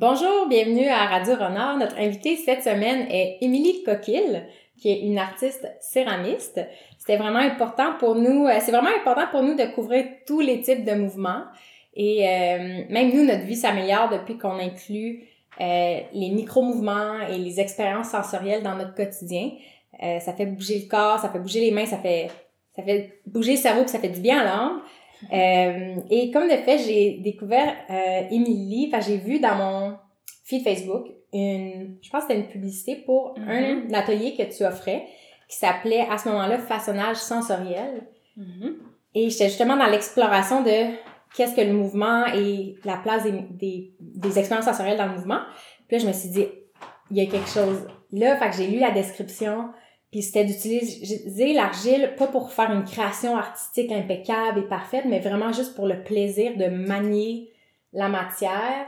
[0.00, 1.76] Bonjour, bienvenue à Radio Renard.
[1.76, 4.44] Notre invitée cette semaine est Émilie Coquille,
[4.80, 6.60] qui est une artiste céramiste.
[6.98, 10.60] C'était vraiment important pour nous, euh, c'est vraiment important pour nous de couvrir tous les
[10.60, 11.42] types de mouvements.
[11.94, 15.24] Et euh, même nous, notre vie s'améliore depuis qu'on inclut
[15.60, 19.50] euh, les micro-mouvements et les expériences sensorielles dans notre quotidien.
[20.00, 22.30] Euh, ça fait bouger le corps, ça fait bouger les mains, ça fait,
[22.76, 24.80] ça fait bouger le cerveau, puis ça fait du bien à l'âme.
[25.32, 29.96] Euh, et comme de fait, j'ai découvert euh, enfin j'ai vu dans mon
[30.44, 35.04] feed Facebook une, je pense que c'était une publicité pour un, atelier que tu offrais
[35.48, 38.06] qui s'appelait à ce moment-là façonnage sensoriel.
[39.14, 40.94] Et j'étais justement dans l'exploration de
[41.34, 45.40] qu'est-ce que le mouvement et la place des, des, des expériences sensorielles dans le mouvement.
[45.88, 46.46] Puis là, je me suis dit,
[47.10, 48.36] il y a quelque chose là.
[48.36, 49.70] Fait que j'ai lu la description,
[50.10, 55.52] puis c'était d'utiliser l'argile pas pour faire une création artistique impeccable et parfaite, mais vraiment
[55.52, 57.50] juste pour le plaisir de manier
[57.92, 58.86] la matière,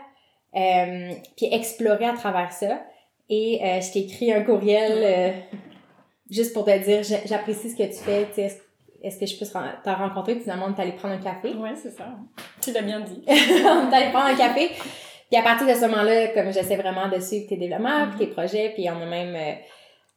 [0.56, 2.83] euh, puis explorer à travers ça.
[3.29, 5.59] Et euh, je t'ai écrit un courriel euh,
[6.30, 8.60] juste pour te dire j'apprécie ce que tu fais, tu sais,
[9.02, 10.34] est-ce que je peux te rencontrer?
[10.34, 11.55] Puis finalement on est allé prendre un café.
[11.55, 12.07] Ouais c'est ça.
[12.60, 13.23] Tu l'as bien dit.
[13.29, 14.71] On est allé prendre un café.
[15.30, 18.32] Puis à partir de ce moment-là comme j'essaie vraiment de suivre tes développements puis tes
[18.32, 19.55] projets puis on a même euh,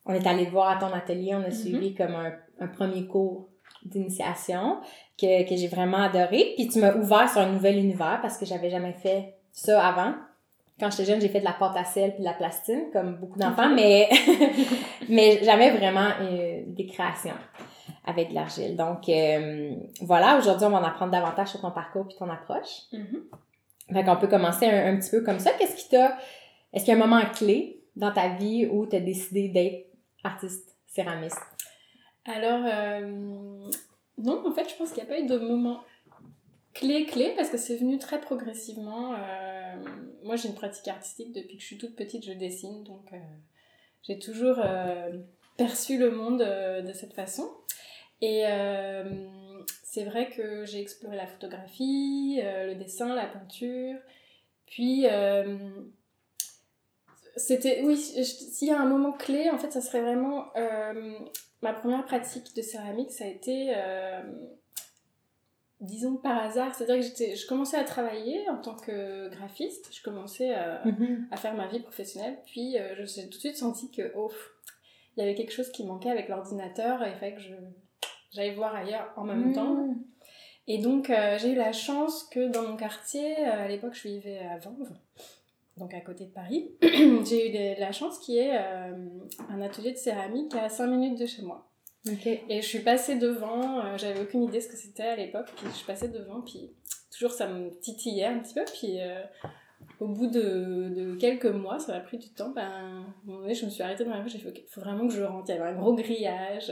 [0.06, 3.50] on est allé voir à ton atelier on a suivi comme un, un premier cours
[3.86, 4.80] d'initiation
[5.18, 8.46] que, que j'ai vraiment adoré puis tu m'as ouvert sur un nouvel univers parce que
[8.46, 10.14] j'avais jamais fait ça avant
[10.80, 13.16] quand j'étais jeune, j'ai fait de la pâte à sel puis de la plastine, comme
[13.16, 14.10] beaucoup d'enfants, mais,
[15.10, 17.36] mais jamais vraiment euh, des créations
[18.06, 18.76] avec de l'argile.
[18.76, 22.90] Donc, euh, voilà, aujourd'hui, on va en apprendre davantage sur ton parcours puis ton approche.
[22.92, 23.94] Mm-hmm.
[23.94, 25.52] Fait qu'on peut commencer un, un, petit peu comme ça.
[25.52, 26.18] Qu'est-ce qui t'a...
[26.74, 29.86] Est-ce qu'il y a un moment clé dans ta vie où tu as décidé d'être
[30.24, 31.42] artiste céramiste?
[32.26, 33.70] Alors, euh,
[34.18, 35.84] non, en fait, je pense qu'il n'y a pas eu de moment
[36.74, 39.14] clé clé parce que c'est venu très progressivement.
[39.14, 39.76] Euh,
[40.24, 43.18] moi, j'ai une pratique artistique depuis que je suis toute petite, je dessine, donc euh,
[44.04, 44.60] j'ai toujours
[45.58, 47.50] perçu le monde de cette façon.
[48.22, 48.44] Et
[49.84, 53.98] c'est vrai que j'ai exploré la photographie, le dessin, la peinture,
[54.66, 55.06] puis
[57.36, 60.46] c'était oui s'il y a un moment clé en fait ça serait vraiment
[61.62, 63.74] ma première pratique de céramique ça a été
[65.82, 70.02] disons par hasard, c'est-à-dire que j'étais, je commençais à travailler en tant que graphiste, je
[70.02, 71.26] commençais à, Mm-hmm.
[71.32, 74.32] à faire ma vie professionnelle, puis euh, je j'ai tout de suite senti que, oh,
[75.18, 77.54] il y avait quelque chose qui manquait avec l'ordinateur, et il fallait que je,
[78.32, 79.54] j'aille voir ailleurs en même Mm.
[79.54, 79.96] temps.
[80.68, 84.08] Et donc euh, j'ai eu la chance que dans mon quartier, euh, à l'époque je
[84.08, 84.94] vivais à Vanves,
[85.78, 88.92] donc à côté de Paris, j'ai eu de- la chance qu'il y ait euh,
[89.50, 91.70] un atelier de céramique à 5 minutes de chez moi.
[92.50, 95.66] Et je suis passée devant, euh, j'avais aucune idée ce que c'était à l'époque, puis
[95.68, 96.74] je suis passée devant, puis
[97.12, 99.24] toujours ça me titillait un petit peu, puis euh,
[100.00, 103.40] au bout de, de quelques mois, ça m'a pris du temps, ben, à un moment
[103.42, 105.24] donné, je me suis arrêtée dans la rue, j'ai fait, ok, faut vraiment que je
[105.24, 106.70] rentre, il y avait un gros grillage,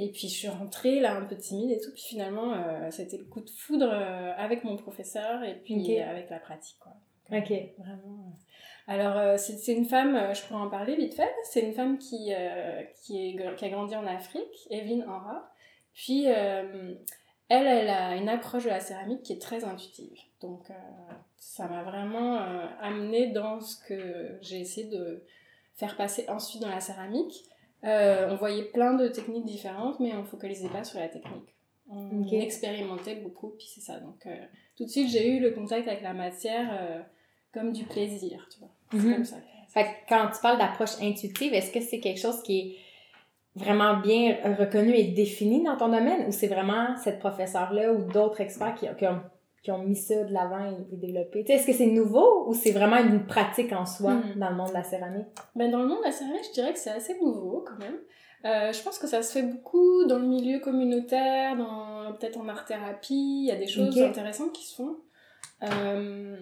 [0.00, 3.16] et puis je suis rentrée là un peu timide et tout, puis finalement, euh, c'était
[3.18, 6.92] le coup de foudre euh, avec mon professeur, et puis avec la pratique, quoi.
[7.30, 7.52] OK.
[7.78, 8.32] Vraiment.
[8.88, 11.98] Alors, euh, c'est une femme, euh, je pourrais en parler vite fait, c'est une femme
[11.98, 15.52] qui, euh, qui, est, qui a grandi en Afrique, Evelyne Henra.
[15.92, 16.94] Puis, euh,
[17.50, 20.18] elle, elle a une approche de la céramique qui est très intuitive.
[20.40, 20.74] Donc, euh,
[21.36, 22.38] ça m'a vraiment
[22.80, 25.22] amenée dans ce que j'ai essayé de
[25.74, 27.44] faire passer ensuite dans la céramique.
[27.82, 31.54] On voyait plein de techniques différentes, mais on focalisait pas sur la technique.
[31.90, 33.98] On expérimentait beaucoup, puis c'est ça.
[34.00, 34.26] Donc,
[34.76, 37.06] tout de suite, j'ai eu le contact avec la matière
[37.52, 38.68] comme du plaisir, tu vois.
[38.92, 39.14] Mhm.
[39.14, 39.36] comme ça.
[39.68, 42.76] Fait que quand tu parles d'approche intuitive, est-ce que c'est quelque chose qui est
[43.54, 48.40] vraiment bien reconnu et défini dans ton domaine ou c'est vraiment cette professeure-là ou d'autres
[48.40, 49.20] experts qui, qui, ont,
[49.62, 51.44] qui ont mis ça de l'avant et, et développé?
[51.46, 54.34] Est-ce que c'est nouveau ou c'est vraiment une pratique en soi Mhm.
[54.40, 55.26] dans le monde de la céramique?
[55.54, 57.98] Ben, dans le monde de la céramique, je dirais que c'est assez nouveau quand même.
[58.44, 62.48] Euh, je pense que ça se fait beaucoup dans le milieu communautaire, dans peut-être en
[62.48, 63.40] art-thérapie.
[63.42, 64.96] Il y a des choses intéressantes qui se font.
[65.64, 66.36] Euh,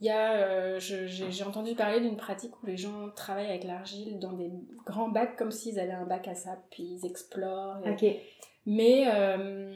[0.00, 4.18] Il y a, euh, j'ai entendu parler d'une pratique où les gens travaillent avec l'argile
[4.20, 4.50] dans des
[4.86, 7.84] grands bacs comme s'ils avaient un bac à sable, puis ils explorent.
[7.86, 8.04] et- OK.
[8.66, 9.74] Mais, euh,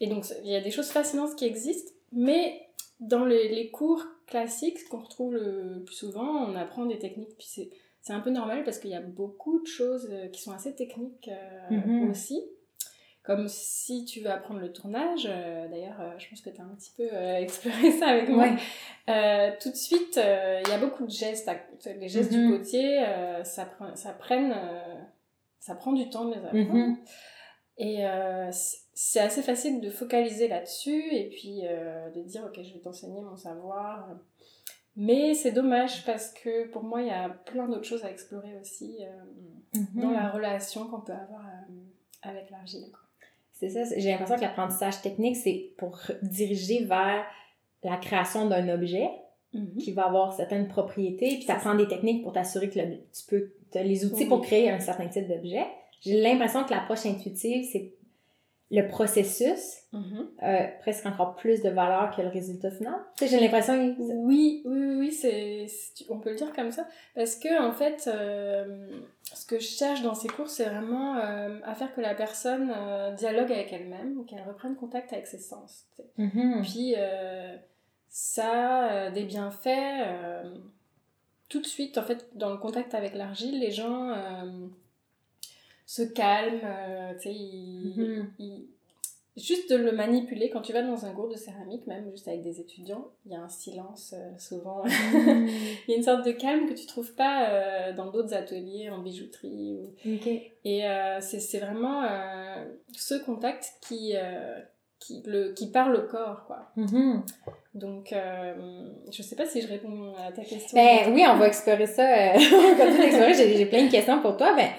[0.00, 2.60] et donc, il y a des choses fascinantes qui existent, mais
[3.00, 7.46] dans les, les cours classiques qu'on retrouve le plus souvent, on apprend des techniques, puis
[7.48, 7.70] c'est,
[8.12, 11.28] un peu normal parce qu'il y a beaucoup de choses euh, qui sont assez techniques
[11.28, 12.08] euh, Mhm.
[12.10, 12.40] aussi.
[13.26, 16.64] Comme si tu veux apprendre le tournage, euh, d'ailleurs, euh, je pense que tu as
[16.64, 18.46] un petit peu euh, exploré ça avec moi.
[19.08, 19.58] Ouais.
[19.60, 21.50] Tout de suite, il y a beaucoup de gestes.
[21.86, 22.50] Les gestes Mhm.
[22.52, 24.54] du potier, euh, ça, prend, ça, prenne,
[25.58, 26.72] ça prend du temps de les apprendre.
[26.72, 26.96] Mhm.
[27.78, 28.04] Et
[28.52, 33.36] c'est assez facile de focaliser là-dessus et puis de dire ok je vais t'enseigner mon
[33.36, 34.08] savoir.
[34.98, 38.56] Mais c'est dommage parce que pour moi, il y a plein d'autres choses à explorer
[38.60, 40.00] aussi euh, Mhm.
[40.02, 41.44] dans la relation qu'on peut avoir
[42.22, 42.86] avec l'argile.
[43.58, 47.24] C'est ça, j'ai l'impression que l'apprentissage technique, c'est pour diriger vers
[47.82, 49.08] la création d'un objet
[49.78, 53.24] qui va avoir certaines propriétés, puis ça prend des techniques pour t'assurer que le- tu
[53.28, 54.28] peux, as les outils Oui.
[54.28, 55.64] pour créer un certain type d'objet.
[56.02, 57.94] J'ai l'impression que l'approche intuitive, c'est
[58.70, 60.28] le processus, Mhm.
[60.42, 62.94] euh, presque encore plus de valeur que le résultat final.
[63.16, 64.00] Tu sais, j'ai l'impression que...
[64.00, 66.86] Oui, oui, oui, c'est, c'est- on peut le dire comme ça.
[67.14, 68.88] Parce que, en fait, euh,
[69.32, 72.72] ce que je cherche dans ces cours, c'est vraiment euh, à faire que la personne
[73.16, 75.84] dialogue avec elle-même, qu'elle reprenne contact avec ses sens.
[76.18, 76.62] Mhm.
[76.62, 76.94] Puis,
[78.08, 80.04] ça a des bienfaits.
[81.48, 84.12] tout de suite, en fait, dans le contact avec l'argile, les gens
[85.86, 88.30] se calment, euh, tu sais, Mhm.
[88.38, 88.66] ils-
[89.38, 92.40] Juste de le manipuler, quand tu vas dans un cours de céramie, même juste avec
[92.40, 94.82] des étudiants, il y a un silence euh, souvent.
[94.82, 94.86] Mhm.
[95.86, 98.88] il y a une sorte de calme que tu trouves pas euh, dans d'autres ateliers
[98.88, 99.74] en bijouterie.
[99.74, 100.26] ou- Ok.
[100.64, 100.82] Et
[101.20, 102.02] c'est c'est vraiment
[102.96, 104.14] ce contact qui,
[105.00, 106.70] qui, le, qui parle au corps, quoi.
[106.76, 107.22] Mhm.
[107.74, 108.54] Donc, euh,
[109.12, 110.74] je sais pas si je réponds à ta question.
[110.78, 112.04] Ben oui, on va explorer ça.
[112.34, 113.32] On va.
[113.34, 114.54] J'ai j'ai plein de questions pour toi.
[114.56, 114.70] Ben,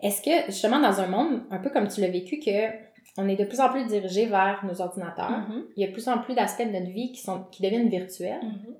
[0.00, 2.84] est-ce que, justement, dans un monde, un peu comme tu l'as vécu, que
[3.16, 5.64] on est de plus en plus dirigé vers nos ordinateurs, Mhm.
[5.76, 7.88] il y a de plus en plus d'aspects de notre vie qui, sont, qui deviennent
[7.88, 8.74] virtuels, Mhm.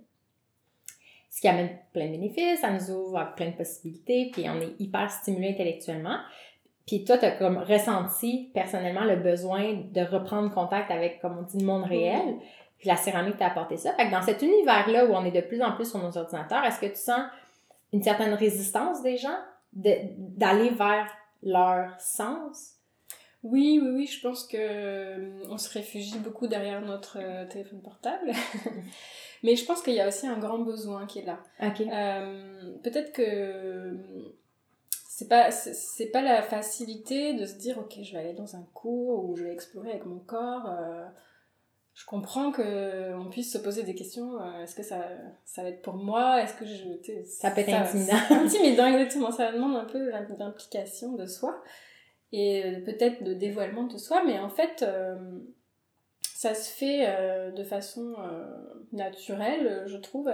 [1.31, 4.61] ce qui amène plein de bénéfices, ça nous ouvre à plein de possibilités, puis on
[4.61, 6.17] est hyper stimulé intellectuellement.
[6.87, 11.43] Puis toi, tu as comme ressenti personnellement le besoin de reprendre contact avec, comme on
[11.43, 12.37] dit, le monde réel.
[12.79, 13.93] Puis la céramique t'a apporté ça.
[13.95, 16.63] Fait que dans cet univers-là où on est de plus en plus sur nos ordinateurs,
[16.65, 17.23] est-ce que tu sens
[17.93, 19.39] une certaine résistance des gens?
[19.75, 21.11] D'aller vers
[21.43, 22.73] leur sens?
[23.43, 27.83] Oui, oui, oui, je pense que euh, on se réfugie beaucoup derrière notre euh, téléphone
[27.83, 28.33] portable.
[29.43, 31.39] Mais je pense qu'il y a aussi un grand besoin qui est là.
[31.61, 33.99] Euh, Peut-être que
[35.09, 38.67] c'est pas c'est- pas la facilité de se dire ok je vais aller dans un
[38.73, 40.67] cours où je vais explorer avec mon corps.
[41.95, 44.41] Je comprends que on puisse se poser des questions.
[44.41, 45.07] euh, Est-ce que ça,
[45.45, 46.43] ça va être pour moi?
[46.43, 48.17] Est-ce que je Ça peut être intimidant.
[48.29, 49.31] c'est intimidant exactement.
[49.31, 51.63] Ça demande un peu d'implication de soi
[52.33, 54.83] et euh, peut-être de dévoilement de soi, mais en fait.
[54.83, 55.15] euh,
[56.37, 58.17] ça se fait euh, de façon
[58.93, 60.29] naturelle, je trouve.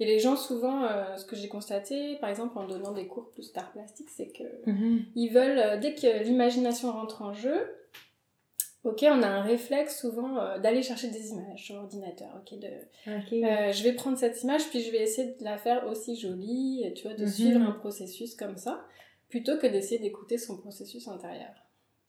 [0.00, 0.86] et les gens, souvent,
[1.16, 4.42] ce que j'ai constaté, par exemple en donnant des cours plus d'art plastique, c'est que
[4.68, 5.02] Mhm.
[5.14, 7.54] ils veulent, dès que l'imagination rentre en jeu,
[8.84, 12.28] ok, on a un réflexe souvent euh, d'aller chercher des images sur l'ordinateur.
[12.40, 15.86] Ok, de, euh, je vais prendre cette image, puis je vais essayer de la faire
[15.86, 17.28] aussi jolie, tu vois, de Mhm.
[17.30, 18.80] suivre un processus comme ça,
[19.28, 21.50] plutôt que d'essayer d'écouter son processus intérieur.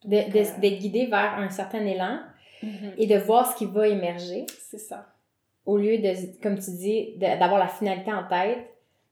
[0.03, 2.19] De- euh, D'être guidé vers un certain élan
[2.61, 5.07] mhm, et de voir ce qui va émerger C'est ça.
[5.65, 8.59] au lieu de, comme tu dis, d'avoir la finalité en tête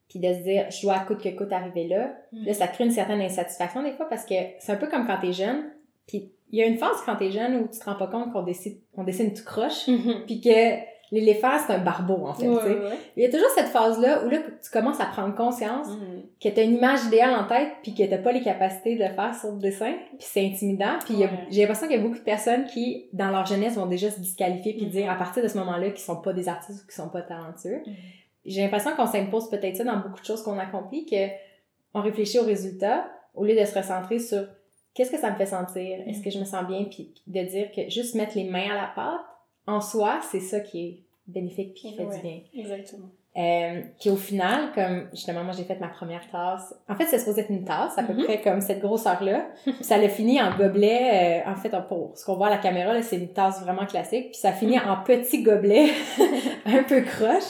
[0.09, 2.15] puis de se dire, je dois coûte que coûte arriver là.
[2.33, 5.17] Là, ça crée une certaine insatisfaction des fois parce que c'est un peu comme quand
[5.19, 5.71] t'es jeune.
[6.05, 8.31] Puis il y a une phase quand t'es jeune où tu te rends pas compte
[8.31, 9.87] qu'on décide, on dessine tout croche.
[9.87, 10.23] Mhm.
[10.27, 12.47] Puis que l'éléphant, c'est un barbeau, en fait.
[12.47, 12.73] Ouais, tu sais.
[12.79, 12.97] ouais.
[13.17, 16.23] Il y a toujours cette phase-là où là, tu commences à prendre conscience Mhm.
[16.41, 19.09] que t'as une image idéale en tête puis que t'as pas les capacités de le
[19.13, 19.93] faire sur le dessin.
[20.17, 20.97] Puis c'est intimidant.
[21.05, 21.29] Puis Ouais.
[21.51, 24.19] j'ai l'impression qu'il y a beaucoup de personnes qui, dans leur jeunesse, vont déjà se
[24.19, 24.91] disqualifier puis Mhm.
[24.91, 27.21] dire à partir de ce moment-là qu'ils sont pas des artistes ou qu'ils sont pas
[27.21, 27.81] talentueux.
[27.85, 27.93] Mhm.
[28.45, 31.27] J'ai l'impression qu'on s'impose peut-être ça dans beaucoup de choses qu'on accomplit, que
[31.93, 34.45] on réfléchit aux résultats au lieu de se recentrer sur
[34.93, 37.71] qu'est-ce que ça me fait sentir, est-ce que je me sens bien, puis de dire
[37.75, 39.21] que juste mettre les mains à la pâte,
[39.67, 42.15] en soi, c'est ça qui est bénéfique puis qui fait Ouais.
[42.15, 42.39] du bien.
[42.55, 43.07] Exactement.
[43.35, 46.75] Euh, qui au final, comme justement, moi j'ai fait ma première tasse.
[46.87, 48.25] En fait, c'est supposé être une tasse, à peu Mhm.
[48.25, 49.47] près comme cette grosseur-là.
[49.63, 51.41] Puis ça l'a fini en gobelet.
[51.43, 53.87] euh, en fait, pour ce qu'on voit à la caméra, là, c'est une tasse vraiment
[53.87, 54.27] classique.
[54.31, 55.87] Puis ça finit en petit gobelet,
[56.65, 57.43] un peu croche.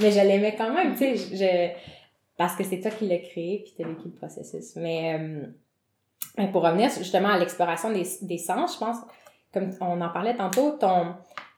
[0.00, 1.36] Mais je l'aimais quand même, tu sais.
[1.36, 1.78] je-
[2.38, 4.76] Parce que c'est toi qui l'as créé, puis t'as vécu le processus.
[4.76, 5.42] Mais euh,
[6.52, 8.96] pour revenir justement à l'exploration des, des sens, je pense,
[9.52, 11.14] comme on en parlait tantôt, ton,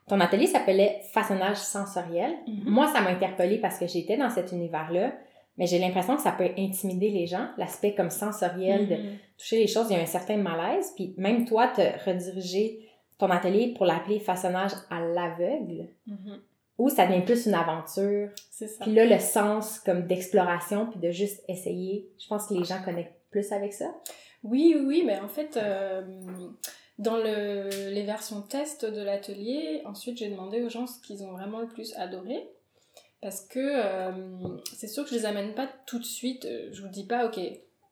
[0.08, 2.32] ton atelier s'appelait façonnage sensoriel.
[2.46, 2.62] Mhm.
[2.66, 5.12] Moi, ça m'a interpellée parce que j'étais dans cet univers-là,
[5.58, 9.18] mais j'ai l'impression que ça peut intimider les gens, l'aspect comme sensoriel de Mhm.
[9.36, 10.92] toucher les choses, il y a un certain malaise.
[10.96, 12.88] Puis même toi, te rediriger
[13.18, 16.40] ton atelier pour l'appeler façonnage à l'aveugle, Mhm.
[16.78, 18.30] où ça devient plus une aventure.
[18.50, 18.84] C'est ça.
[18.84, 22.80] Puis là, le sens comme d'exploration, puis de juste essayer, je pense que les gens
[22.82, 23.92] connectent plus avec ça.
[24.42, 26.02] Oui, oui, mais en fait, euh,
[26.98, 31.32] dans le, les versions test de l'atelier, ensuite j'ai demandé aux gens ce qu'ils ont
[31.32, 32.48] vraiment le plus adoré.
[33.22, 34.10] Parce que euh,
[34.74, 36.46] c'est sûr que je les amène pas tout de suite.
[36.46, 37.38] euh, Je vous dis pas, ok,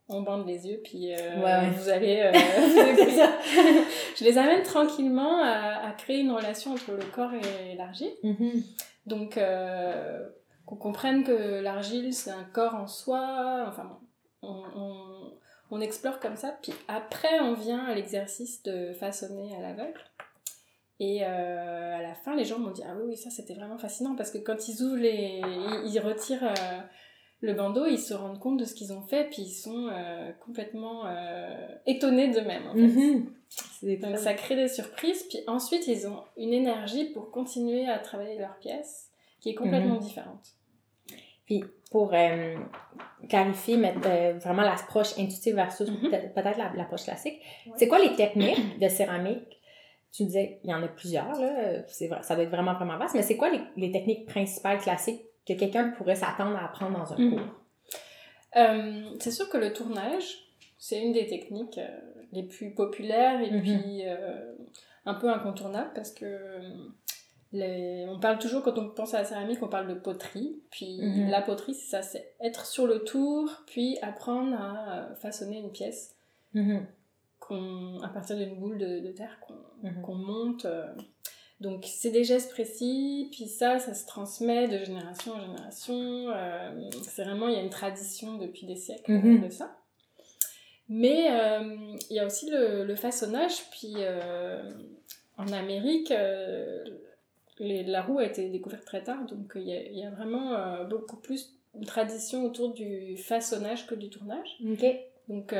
[0.08, 2.20] on bande les yeux, puis euh, Ouais, vous allez.
[2.20, 3.82] euh, vous
[4.16, 8.12] je les amène tranquillement à, à créer une relation entre le corps et l'argile.
[8.22, 8.62] Mhm.
[9.04, 10.26] Donc, euh,
[10.64, 13.66] qu'on comprenne que l'argile, c'est un corps en soi.
[13.68, 13.98] Enfin,
[14.40, 15.17] on, on,
[15.70, 16.56] on, explore comme ça.
[16.62, 20.00] Puis après, on vient à l'exercice de façonner à l'aveugle.
[21.00, 23.78] Et euh, à la fin, les gens m'ont dit Ah oui, oui, ça c'était vraiment
[23.78, 25.40] fascinant parce que quand ils ouvrent les.
[25.86, 26.80] Ils, retirent euh,
[27.40, 30.32] le bandeau, ils se rendent compte de ce qu'ils ont fait, puis ils sont euh,
[30.44, 31.04] complètement
[31.86, 32.66] étonnés d'eux-mêmes.
[32.66, 32.80] En fait.
[32.80, 34.00] Mhm.
[34.00, 38.36] Donc ça crée des surprises, puis ensuite ils ont une énergie pour continuer à travailler
[38.38, 39.08] leur pièce
[39.40, 40.00] qui est complètement mhm.
[40.00, 40.57] différente.
[41.48, 42.12] Puis pour
[43.30, 44.00] clarifier, mettre
[44.40, 46.10] vraiment l'approche intuitive versus mhm.
[46.10, 47.40] peut-être l'approche classique,
[47.76, 49.58] c'est quoi les techniques de céramique?
[50.12, 51.82] Tu disais, il y en a plusieurs, là.
[52.08, 53.14] Vrai, ça doit être vraiment, vraiment vaste.
[53.14, 57.12] Mais c'est quoi les, les, techniques principales classiques que quelqu'un pourrait s'attendre à apprendre dans
[57.12, 57.30] un mhm.
[57.30, 57.46] cours?
[58.56, 60.24] Euh, c'est sûr que le tournage,
[60.78, 61.88] c'est une des techniques euh,
[62.32, 63.60] les plus populaires et mhm.
[63.60, 64.54] puis euh,
[65.04, 66.60] un peu incontournables parce que
[67.52, 68.06] les...
[68.08, 70.60] on parle toujours, quand on pense à la céramique, on parle de poterie.
[70.70, 71.30] Puis mhm.
[71.30, 76.14] la poterie, c'est ça, c'est être sur le tour, puis apprendre à façonner une pièce
[78.02, 79.38] à partir d'une boule de, terre
[80.02, 80.22] qu'on mhm.
[80.22, 80.64] monte.
[80.64, 80.86] Euh.
[81.60, 86.30] Donc c'est des gestes précis, puis ça, ça se transmet de génération en génération.
[86.30, 89.46] Euh, c'est vraiment, il y a une tradition depuis des siècles mhm.
[89.46, 89.76] de ça.
[90.88, 93.96] Mais euh, il y a aussi le, façonnage, puis
[95.36, 96.12] en Amérique,
[97.60, 101.84] la roue a été découverte très tard, donc il y a, vraiment beaucoup plus de
[101.84, 104.58] tradition autour du façonnage que du tournage.
[105.28, 105.54] Donc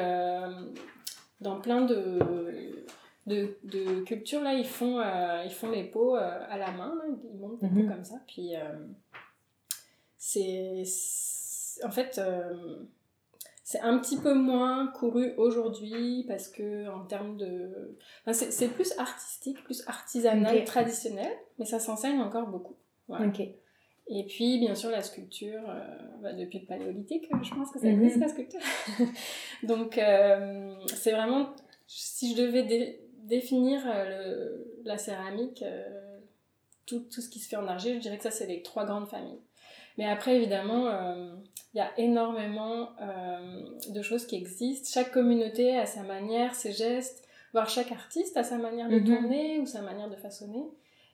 [1.40, 2.18] dans plein de,
[3.26, 6.94] de, de cultures, là, ils font, euh, ils font les pots euh, à la main,
[7.06, 7.88] ils montent des pots mhm.
[7.88, 8.20] comme ça.
[8.26, 8.60] Puis, euh,
[10.16, 10.82] c'est.
[11.84, 12.20] En fait,
[13.68, 17.98] c'est un petit peu moins couru aujourd'hui parce que, en termes de.
[18.24, 22.76] Enfin, c'est plus artistique, plus artisanal, traditionnel, mais ça s'enseigne encore beaucoup.
[24.06, 27.88] Et puis, bien sûr, la sculpture, euh, bah, depuis le paléolithique, je pense que ça
[27.88, 28.22] existe mhm.
[28.22, 28.60] la sculpture.
[29.64, 31.54] Donc, euh, c'est vraiment,
[31.86, 35.62] si je devais définir euh, le, la céramique,
[36.86, 38.86] tout, tout, ce qui se fait en argile, je dirais que ça, c'est les trois
[38.86, 39.42] grandes familles.
[39.98, 40.86] Mais après, évidemment,
[41.74, 42.90] il y a énormément
[43.90, 44.88] de choses qui existent.
[44.90, 49.04] Chaque communauté a sa manière, ses gestes, voire chaque artiste a sa manière de mhm.
[49.04, 50.64] tourner ou sa manière de façonner.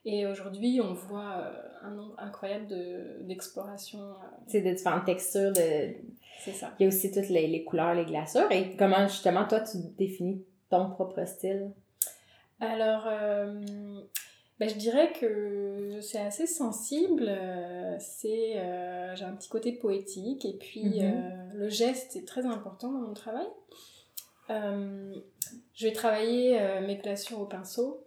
[0.06, 2.66] Et aujourd'hui, on voit euh, un nombre incroyable
[3.22, 3.98] d'exploration.
[3.98, 4.44] De, euh.
[4.46, 5.52] C'est de différentes textures.
[5.52, 5.94] De...
[6.40, 6.72] C'est ça.
[6.78, 8.52] Il y a aussi toutes les, les, couleurs, les glaceurs.
[8.52, 11.70] Et comment, justement, toi, tu définis ton propre style?
[12.60, 13.62] Alors, euh,
[14.60, 17.30] ben, je dirais que c'est assez sensible.
[17.98, 18.52] C'est,
[19.14, 20.44] j'ai un petit côté poétique.
[20.44, 21.52] Et puis, mm-hmm.
[21.54, 23.46] le geste est très important dans mon travail.
[24.48, 28.04] je vais travailler mes glaçures au pinceau.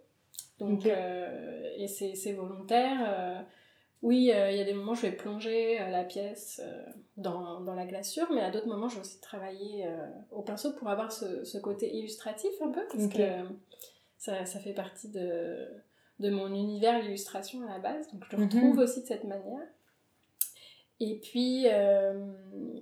[0.58, 2.98] Donc, euh, et c'est volontaire.
[3.06, 3.40] Euh,
[4.02, 6.60] oui, euh, il y a des moments où je vais plonger la pièce
[7.16, 9.88] dans, dans, la glaçure, mais à d'autres moments, je vais aussi travailler
[10.30, 13.22] au pinceau pour avoir ce, ce, côté illustratif un peu, parce que
[14.16, 15.68] ça, ça, fait partie de,
[16.18, 18.48] de mon univers, l'illustration à la base, donc je le mhm.
[18.48, 19.66] retrouve aussi de cette manière.
[21.00, 21.66] Et puis,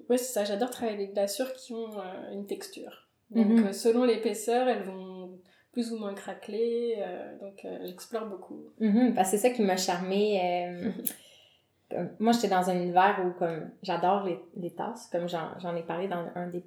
[0.08, 1.90] ouais, c'est ça, j'adore travailler avec des glaçures qui ont
[2.32, 3.08] une texture.
[3.30, 3.72] Donc, mhm.
[3.72, 5.38] selon l'épaisseur, elles vont
[5.76, 6.94] plus ou moins craquelé.
[6.98, 8.70] Euh, donc, euh, j'explore beaucoup.
[8.80, 10.72] Mm c'est ça qui m'a charmé.
[11.92, 15.82] Euh, moi, j'étais dans un univers où comme j'adore les, les, tasses, comme j'en ai
[15.82, 16.64] parlé dans un des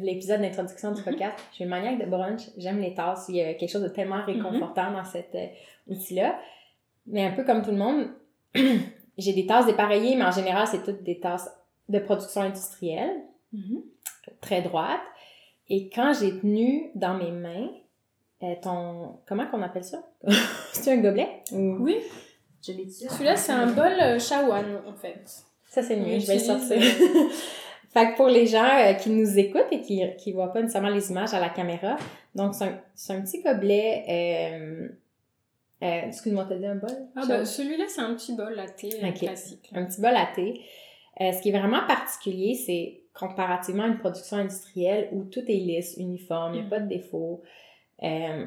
[0.00, 1.34] l'épisode d'introduction du podcast.
[1.50, 3.26] Je suis une maniaque de brunch, j'aime les tasses.
[3.28, 4.42] Il y a quelque chose de tellement mm-hmm.
[4.42, 5.36] réconfortant dans cet
[5.88, 6.38] outil-là.
[7.06, 8.08] Mais un peu comme tout le monde,
[9.18, 11.50] j'ai des tasses dépareillées, mais en général, c'est toutes des tasses
[11.88, 13.22] de production industrielle,
[13.54, 13.82] mm-hmm.
[14.40, 15.00] très droites.
[15.68, 17.70] Et quand j'ai tenu dans mes mains
[18.44, 19.18] euh, ton.
[19.26, 20.02] Comment qu'on appelle ça?
[20.72, 21.42] c'est un gobelet?
[21.52, 21.96] Oui.
[22.66, 23.06] Je l'ai dit.
[23.08, 25.22] Celui-là, c'est un bol euh, shawan, en fait.
[25.66, 26.18] Ça, c'est mieux.
[26.18, 26.78] Je vais sortir.
[27.94, 30.90] fait que pour les gens euh, qui nous écoutent et qui ne voient pas nécessairement
[30.90, 31.96] les images à la caméra,
[32.34, 34.04] donc c'est un, un, petit gobelet.
[34.08, 34.88] Euh,
[35.80, 36.90] Excuse-moi, t'as dit un bol?
[37.14, 39.70] Ah, ben, celui-là, c'est un petit bol à thé classique.
[39.74, 40.60] Un petit bol à thé.
[41.20, 45.94] ce qui est vraiment particulier, c'est comparativement à une production industrielle où tout est lisse,
[45.96, 47.42] uniforme, il n'y a pas de défauts.
[48.02, 48.46] Euh,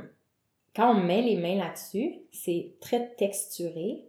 [0.75, 4.03] quand on met les mains là-dessus, c'est très texturé,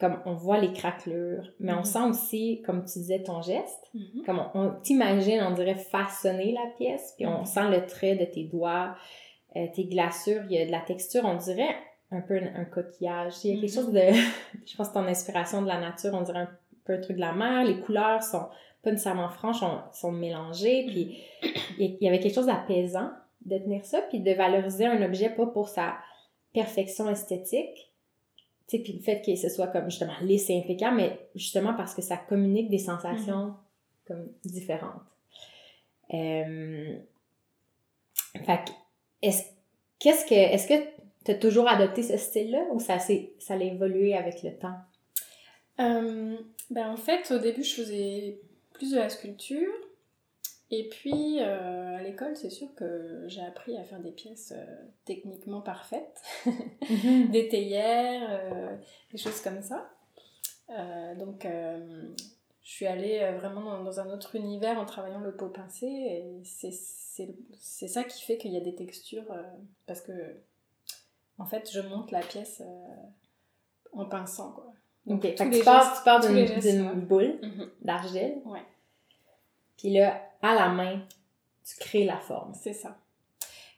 [0.00, 1.84] comme on voit les craquelures, mais on mhm.
[1.84, 4.24] sent aussi, comme tu disais, ton geste, mhm.
[4.26, 7.46] comme on, t'imagine, on dirait façonner la pièce, puis on mhm.
[7.46, 8.96] sent le trait de tes doigts,
[9.56, 11.76] euh, tes glaçures, il y a de la texture, on dirait
[12.10, 13.44] un peu un, coquillage.
[13.44, 14.00] Il y a quelque chose de,
[14.66, 16.50] je pense, ton inspiration de la nature, on dirait un
[16.84, 18.48] peu un truc de la mer, les couleurs sont
[18.82, 21.18] pas nécessairement franches, sont, sont mélangées, puis
[21.78, 23.10] il y avait quelque chose d'apaisant
[23.46, 25.94] de tenir ça, puis de valoriser un objet pas pour sa
[26.52, 27.92] perfection esthétique,
[28.66, 31.74] tu sais, puis le fait que ce soit comme justement lisse et impeccable, mais justement
[31.74, 33.54] parce que ça communique des sensations
[34.06, 35.02] comme différentes.
[36.12, 36.98] Euh,
[38.44, 38.60] fait
[39.22, 39.42] est-ce,
[39.98, 40.88] qu'est-ce que, est-ce que
[41.24, 44.76] tu as toujours adopté ce style-là ou ça, ça a évolué avec le temps?
[45.80, 46.36] Euh,
[46.70, 48.40] ben en fait, au début, je faisais
[48.72, 49.72] plus de la sculpture.
[50.76, 54.64] Et puis, euh, à l'école, c'est sûr que j'ai appris à faire des pièces euh,
[55.04, 57.28] techniquement parfaites, Mhm.
[57.30, 58.80] des théières,
[59.12, 59.88] des choses comme ça.
[61.18, 65.86] donc, je suis allée vraiment dans, dans, un autre univers en travaillant le pot pincé.
[65.86, 69.32] Et c'est ça qui fait qu'il y a des textures.
[69.86, 70.12] parce que,
[71.38, 72.62] en fait, je monte la pièce
[73.92, 74.72] en pinçant, quoi.
[75.06, 77.70] Donc, fait que tu, pars, tu pars d'une boule Mhm.
[77.82, 78.40] d'argile.
[78.46, 78.62] Ouais.
[79.78, 81.00] Puis là, à la main,
[81.64, 82.54] tu crées la forme.
[82.54, 82.98] C'est ça.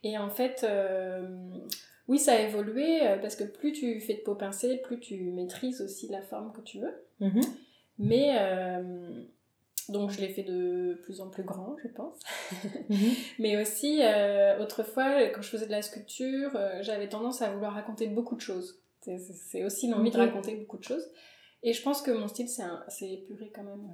[0.03, 1.49] Et en fait, euh,
[2.09, 5.31] oui, ça a évolué euh, parce que plus tu fais de peau pincée, plus tu
[5.33, 6.95] maîtrises aussi la forme que tu veux.
[7.21, 7.41] Mhm.
[7.99, 9.23] Mais euh,
[9.89, 12.19] donc je l'ai fait de plus en plus grand, je pense.
[12.89, 13.15] Mhm.
[13.41, 17.73] Mais aussi, euh, autrefois, quand je faisais de la sculpture, euh, j'avais tendance à vouloir
[17.73, 18.81] raconter beaucoup de choses.
[19.01, 21.09] C'est- C'est aussi l'envie de raconter beaucoup de choses.
[21.63, 23.89] Et je pense que mon style s'est épuré quand même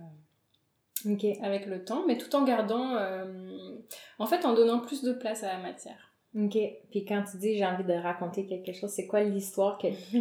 [1.07, 1.25] euh, Ok.
[1.43, 3.79] avec le temps, mais tout en gardant, euh,
[4.19, 6.13] en fait, en donnant plus de place à la matière.
[6.35, 6.57] Ok.
[6.91, 9.89] Puis quand tu dis j'ai envie de raconter quelque chose, c'est quoi l'histoire que,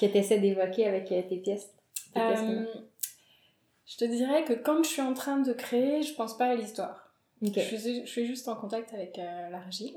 [0.00, 1.68] que tu essaies d'évoquer avec euh, tes pièces?
[2.14, 2.64] Tes pièces Euh,
[3.86, 6.54] je te dirais que quand je suis en train de créer, je pense pas à
[6.56, 7.12] l'histoire.
[7.42, 9.94] Je, suis, je suis juste en contact avec euh, l'argile.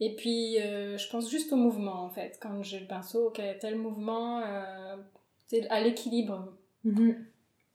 [0.00, 2.38] Et puis, euh, je pense juste au mouvement, en fait.
[2.42, 4.42] Quand j'ai le pinceau, ok, tel mouvement,
[5.70, 6.52] à l'équilibre.
[6.84, 7.24] Mhm.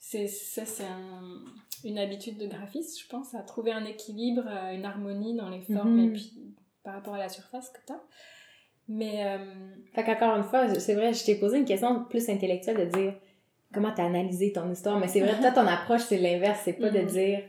[0.03, 1.43] C'est, ça, c'est un-
[1.85, 5.61] une habitude de graphiste, je pense, à trouver un équilibre, euh, une harmonie dans les
[5.61, 6.09] formes Mhm.
[6.09, 6.33] et puis
[6.83, 8.01] par rapport à la surface que tu as.
[8.87, 9.37] Mais euh,
[9.93, 13.13] Fait qu'encore une fois, c'est vrai, je t'ai posé une question plus intellectuelle de dire
[13.73, 16.89] comment t'as analysé ton histoire, mais c'est vrai, toi, ton approche, c'est l'inverse, c'est pas
[16.89, 17.05] de Mhm.
[17.05, 17.43] dire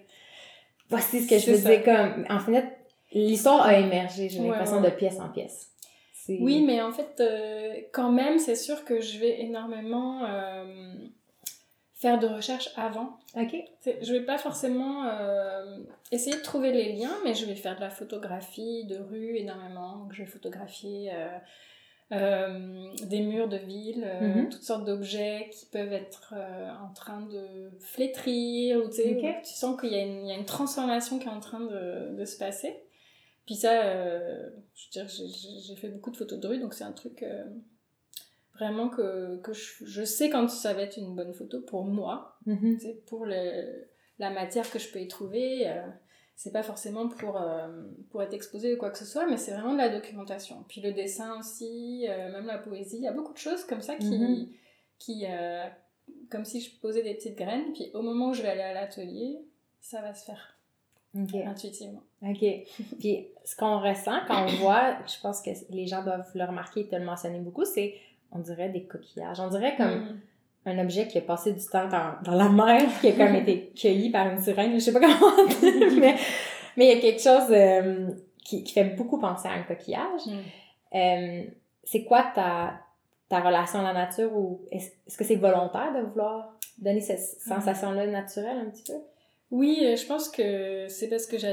[0.91, 1.71] voici ce que je veux ça.
[1.75, 2.67] dire, comme, en fait,
[3.13, 4.91] l'histoire a émergé, j'ai l'impression, ouais.
[4.91, 5.71] de pièce en pièce.
[6.29, 10.95] Oui, mais en fait, euh, quand même, c'est sûr que je vais énormément euh,
[12.03, 13.17] faire de recherche avant.
[13.37, 13.55] Ok.
[14.03, 15.79] Je vais pas forcément euh,
[16.11, 19.97] essayer de trouver les liens, mais je vais faire de la photographie de rue énormément.
[19.99, 21.29] Donc, je vais photographier euh,
[22.13, 24.49] euh, des murs de ville, Mhm.
[24.51, 26.35] toutes sortes d'objets qui peuvent être
[26.89, 30.37] en train de flétrir, ou tu où sens qu'il y, a une- il y a
[30.37, 32.83] une transformation qui est en train de, de se passer.
[33.47, 33.73] Puis ça,
[34.75, 37.25] je veux dire, j'ai- fait beaucoup de photos de rue, donc c'est un truc
[38.63, 42.39] vraiment que, que je, je sais quand ça va être une bonne photo pour moi,
[42.47, 43.85] tu sais, pour le,
[44.19, 45.69] la matière que je peux y trouver.
[45.69, 45.83] euh,
[46.43, 47.69] c'est pas forcément pour, euh,
[48.11, 50.65] pour être exposé ou quoi que ce soit, mais c'est vraiment de la documentation.
[50.69, 53.81] Puis le dessin aussi, euh, même la poésie, il y a beaucoup de choses comme
[53.81, 54.19] ça qui.
[54.19, 54.49] Mhm.
[54.99, 55.69] qui euh,
[56.31, 58.75] comme si je posais des petites graines, puis au moment où je vais aller à
[58.75, 59.39] l'atelier,
[59.81, 60.59] ça va se faire
[61.15, 62.03] intuitivement.
[62.23, 62.45] OK.
[62.99, 66.89] Puis ce qu'on ressent quand on voit, je pense que les gens doivent le remarquer
[66.89, 67.95] te le mentionner beaucoup, c'est,
[68.35, 69.41] on dirait des coquillages.
[69.41, 70.21] On dirait comme Mhm.
[70.67, 73.73] un objet qui a passé du temps dans, dans la mer, qui a comme été
[73.81, 74.75] cueilli par une sirène.
[74.75, 76.17] Je sais pas comment dire, mais,
[76.77, 78.09] mais il y a quelque chose euh,
[78.45, 80.27] qui, qui fait beaucoup penser à un coquillage.
[80.27, 80.43] Mhm.
[80.95, 81.43] Euh,
[81.85, 82.75] c'est quoi ta,
[83.29, 88.07] ta relation à la nature ou est-ce que c'est volontaire de vouloir donner cette sensation-là
[88.07, 88.99] naturelle un petit peu?
[89.51, 91.47] Oui, euh, je pense que c'est parce que je,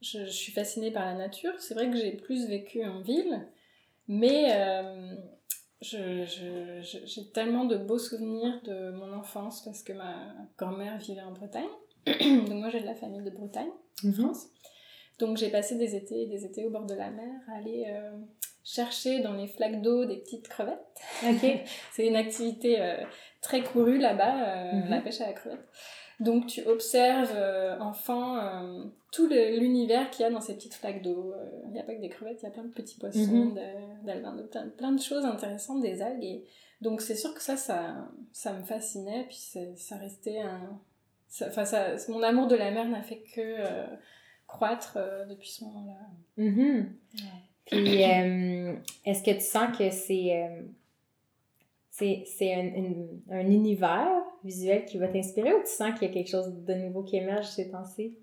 [0.00, 1.52] je suis fascinée par la nature.
[1.58, 3.46] C'est vrai que j'ai plus vécu en ville,
[4.08, 5.14] mais euh,
[5.80, 10.14] je- je- je- j'ai tellement de beaux souvenirs de mon enfance parce que ma
[10.56, 11.68] grand-mère vivait en Bretagne.
[12.06, 13.70] Donc moi j'ai de la famille de Bretagne,
[14.06, 14.46] en France.
[15.18, 17.86] Donc j'ai passé des étés et des étés au bord de la mer à aller
[17.88, 18.12] euh,
[18.64, 20.78] chercher dans les flaques d'eau des petites crevettes.
[21.24, 21.44] OK.
[21.92, 22.96] C'est une activité euh,
[23.40, 24.90] très courue là-bas, euh, Mhm.
[24.90, 25.66] la pêche à la crevette.
[26.20, 31.02] Donc tu observes, euh, enfant, euh, tout l'univers qu'il y a dans ces petites flaques
[31.02, 31.32] d'eau.
[31.36, 33.20] Euh, Il n'y a pas que des crevettes, il y a plein de petits poissons,
[33.20, 33.54] Mhm.
[33.54, 36.24] de- d'albins, de plein, plein de choses intéressantes, des algues.
[36.24, 36.44] Et...
[36.80, 39.36] Donc c'est sûr que ça, ça, ça me fascinait, puis
[39.76, 40.80] ça restait un...
[41.28, 43.86] ça- Enfin, ça, mon amour de la mer n'a fait que euh,
[44.46, 46.42] croître depuis ce moment-là.
[46.42, 46.92] Mhm.
[47.66, 50.62] Puis, euh, est-ce que tu sens que c'est euh,
[51.98, 52.70] c'est c'est un,
[53.30, 54.08] un univers
[54.44, 57.16] visuel qui va t'inspirer ou tu sens qu'il y a quelque chose de nouveau qui
[57.16, 58.16] émerge ces temps-ci?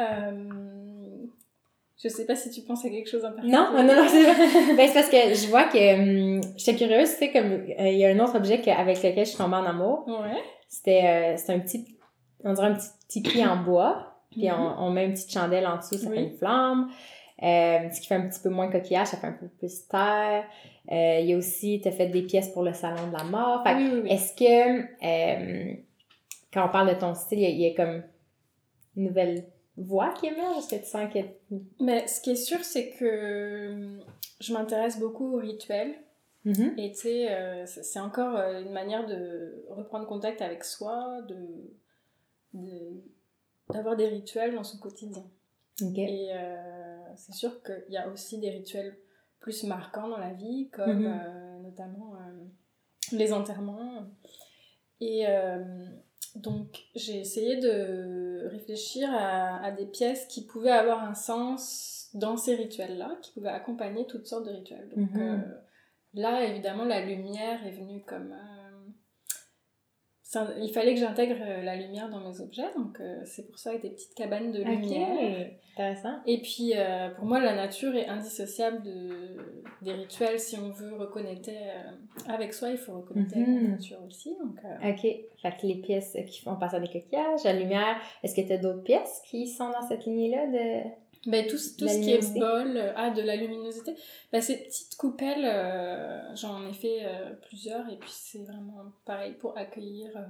[0.00, 1.26] Euh,
[2.02, 3.52] Je sais pas si tu penses à quelque chose en particulier.
[3.52, 4.24] Non, non, non, c'est
[4.76, 7.98] ben, c'est parce que je vois que hum, j'étais curieuse, tu sais, comme euh, il
[7.98, 10.04] y a un autre objet que- avec lequel je suis tombée en amour.
[10.08, 10.42] Ouais.
[10.68, 11.84] C'était euh, un petit,
[12.44, 14.54] on dirait un petit tipi en bois, puis Mhm.
[14.58, 16.16] on, on met une petite chandelle en dessous, ça Oui.
[16.16, 16.88] fait une flamme.
[17.42, 20.44] Euh, ce qui fait un petit peu moins coquillage, ça fait un peu plus terre.
[20.90, 23.24] Euh, il y a aussi, tu as fait des pièces pour le salon de la
[23.24, 23.62] mort.
[23.64, 24.10] Fait, Oui, oui, oui.
[24.10, 25.74] Est-ce que, euh,
[26.52, 28.02] quand on parle de ton style, il y, a- il y a comme
[28.96, 29.44] une nouvelle
[29.76, 30.58] voix qui émerge?
[30.58, 31.18] Est-ce que tu sens que...
[31.80, 33.98] Mais ce qui est sûr, c'est que
[34.40, 35.94] je m'intéresse beaucoup aux rituels.
[36.44, 36.74] Mhm.
[36.78, 41.36] Et tu sais, euh, c'est encore une manière de reprendre contact avec soi, de
[42.54, 43.02] de-
[43.72, 45.24] d'avoir des rituels dans son quotidien.
[45.80, 48.96] Et euh, c'est sûr qu'il y a aussi des rituels
[49.40, 51.20] plus marquants dans la vie, comme Mhm.
[51.20, 52.44] euh, notamment euh,
[53.16, 54.04] les enterrements.
[55.00, 55.24] Et
[56.36, 62.36] donc j'ai essayé de réfléchir à, à des pièces qui pouvaient avoir un sens dans
[62.36, 64.88] ces rituels-là, qui pouvaient accompagner toutes sortes de rituels.
[64.94, 65.20] Donc Mhm.
[65.20, 65.38] euh,
[66.14, 68.32] là, évidemment, la lumière est venue comme...
[70.60, 73.70] il fallait que j'intègre euh, la lumière dans mes objets, donc euh, c'est pour ça
[73.70, 75.08] avec des petites cabanes de lumière.
[75.12, 75.52] OK.
[75.74, 76.14] Intéressant.
[76.26, 79.08] Et puis, euh, pour moi, la nature est indissociable de,
[79.82, 80.38] des rituels.
[80.38, 83.62] Si on veut reconnecter euh, avec soi, il faut reconnecter avec Mhm.
[83.64, 84.36] la nature aussi.
[84.38, 85.00] Donc, OK.
[85.00, 88.52] Fait que les pièces qui font passer à des coquillages, la lumière, est-ce que tu
[88.52, 90.88] as d'autres pièces qui sont dans cette lignée-là de...
[91.26, 93.94] ben, tout, tout ce qui est bol, euh, ah, de la luminosité,
[94.32, 97.88] ben, ces petites coupelles, euh, j'en ai fait euh, plusieurs.
[97.90, 100.20] Et puis, c'est vraiment pareil pour accueillir euh,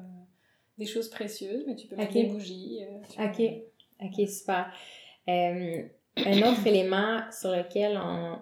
[0.79, 1.65] des choses précieuses.
[1.67, 2.23] Mais tu peux mettre Ok.
[2.23, 2.81] des bougies.
[3.11, 3.53] tu peux- OK.
[4.21, 4.73] OK, super.
[5.29, 8.37] Un autre élément sur lequel on...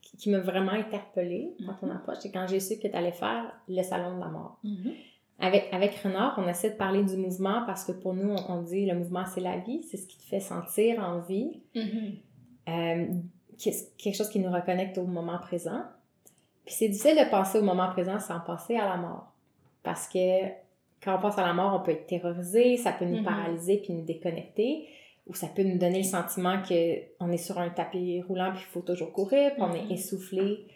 [0.00, 1.96] qui- qui m'a vraiment interpellée dans ton Mhm.
[1.96, 4.58] approche, c'est quand j'ai su que tu allais faire le salon de la mort.
[4.62, 4.94] Mhm.
[5.40, 8.62] Avec, avec Renard, on essaie de parler du mouvement parce que pour nous, on, on
[8.62, 11.60] dit le mouvement, c'est la vie, c'est ce qui te fait sentir en vie,
[12.68, 13.06] euh,
[13.56, 15.82] qu'est- quelque chose qui nous reconnecte au moment présent.
[16.64, 19.32] Puis c'est difficile de penser au moment présent sans penser à la mort.
[19.82, 20.46] Parce que
[21.02, 23.24] quand on pense à la mort, on peut être terrorisé, ça peut nous Mhm.
[23.24, 24.88] paralyser puis nous déconnecter,
[25.28, 28.72] ou ça peut nous donner le sentiment qu'on est sur un tapis roulant puis il
[28.72, 29.92] faut toujours courir, puis on est Mhm.
[29.92, 30.66] essoufflé.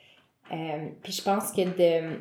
[0.53, 2.21] Euh, puis je pense que de,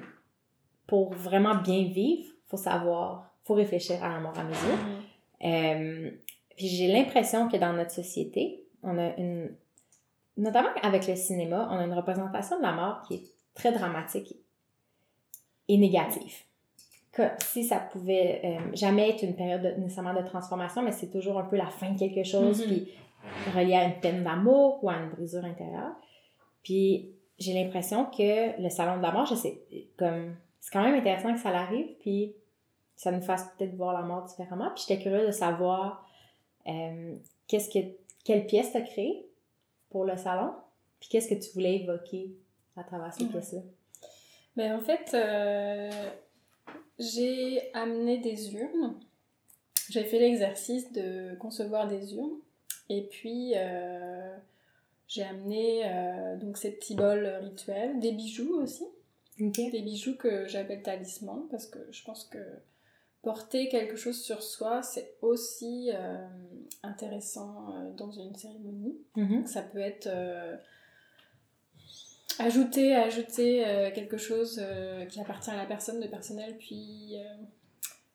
[0.91, 4.75] pour vraiment bien vivre, faut savoir, faut réfléchir à la mort à mesure.
[4.75, 5.47] Mhm.
[5.54, 6.12] Euh,
[6.58, 9.56] puis j'ai l'impression que dans notre société, on a une.
[10.36, 13.23] Notamment avec le cinéma, on a une représentation de la mort qui est
[13.54, 14.36] très dramatique
[15.69, 16.36] et négative.
[17.13, 21.10] Que si ça pouvait euh, jamais être une période de- nécessairement de transformation, mais c'est
[21.10, 22.67] toujours un peu la fin de quelque chose, Mhm.
[22.67, 22.91] puis
[23.56, 25.93] relié à une peine d'amour ou à une brisure intérieure.
[26.63, 29.62] Puis j'ai l'impression que le salon de la mort, je sais,
[29.97, 32.34] comme c'est quand même intéressant que ça l'arrive, puis
[32.95, 34.69] ça nous fasse peut-être voir la mort différemment.
[34.76, 36.08] Puis j'étais curieuse de savoir
[36.67, 37.15] euh,
[37.47, 37.80] qu'est-ce que
[38.24, 39.26] quelle pièce t'as créée
[39.89, 40.54] pour le salon,
[41.00, 42.32] puis qu'est-ce que tu voulais évoquer
[42.78, 43.32] à travers ces Mhm.
[43.32, 43.62] pièces-là?
[44.56, 45.89] Ben, en fait, euh,
[47.00, 48.95] j'ai amené des urnes.
[49.89, 52.38] J'ai fait l'exercice de concevoir des urnes.
[52.89, 54.38] Et puis, euh,
[55.08, 55.84] j'ai amené
[56.39, 58.86] donc ces petits bols rituels, des bijoux aussi.
[59.41, 59.56] Ok.
[59.71, 62.38] Des bijoux que j'appelle talismans parce que je pense que
[63.23, 66.27] porter quelque chose sur soi, c'est aussi euh,
[66.84, 68.97] intéressant euh, dans une cérémonie.
[69.15, 69.38] Mhm.
[69.38, 70.56] Donc ça peut être euh,
[72.39, 74.62] ajouter, ajouter quelque chose
[75.10, 77.15] qui appartient à la personne de personnel, puis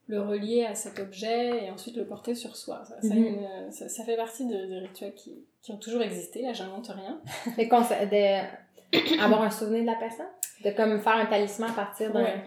[0.09, 2.85] le relier à cet objet et ensuite le porter sur soi.
[2.85, 6.01] Ça, ça a une- ça- ça fait partie de- des rituels qui, qui ont toujours
[6.03, 7.21] existé, là j'invente rien.
[7.57, 10.27] Fait qu'on sait- de avoir un souvenir de la personne,
[10.65, 12.45] de comme faire un talisman à partir d'un Ouais.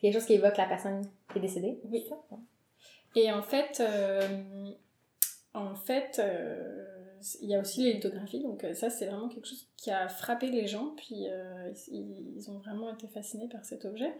[0.00, 1.80] quelque chose qui évoque la personne qui est décédée.
[1.84, 2.04] Oui.
[3.14, 4.70] Et en fait, euh,
[5.54, 6.84] en fait, euh,
[7.40, 10.06] il y a aussi les lithographies, donc euh, ça c'est vraiment quelque chose qui a
[10.08, 14.12] frappé les gens, puis euh, ils, ils ont vraiment été fascinés par cet objet.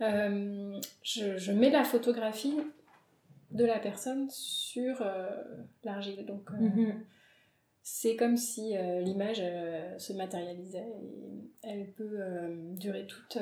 [0.00, 2.56] Je, je mets la photographie
[3.50, 5.04] de la personne sur
[5.84, 7.04] l'argile, donc Mhm.
[7.92, 13.36] C'est comme si euh, l'image euh, se matérialisait et elle peut euh, durer toute.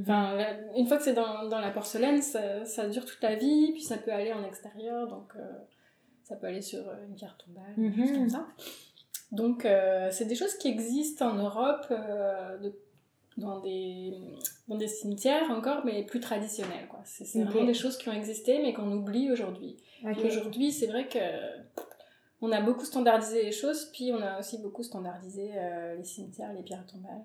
[0.00, 3.34] Enfin, la- une fois que c'est dans, dans la porcelaine, ça, ça dure toute la
[3.34, 5.32] vie, puis ça peut aller en extérieur, donc
[6.22, 8.18] ça peut aller sur une carte tombale, choses Mhm.
[8.18, 8.46] comme ça.
[9.32, 9.66] Donc,
[10.10, 11.86] c'est des choses qui existent en Europe,
[12.62, 12.74] de-
[13.36, 14.12] dans, des,
[14.68, 16.86] dans des cimetières encore, mais plus traditionnels.
[16.88, 17.00] quoi.
[17.04, 17.48] C'est c'est Ok.
[17.50, 19.76] vraiment des choses qui ont existé, mais qu'on oublie aujourd'hui.
[20.04, 20.18] Ok.
[20.18, 21.18] Et Aujourd'hui, c'est vrai que
[22.42, 26.52] on a beaucoup standardisé les choses, puis on a aussi beaucoup standardisé euh, les cimetières,
[26.52, 27.22] les pierres tombales.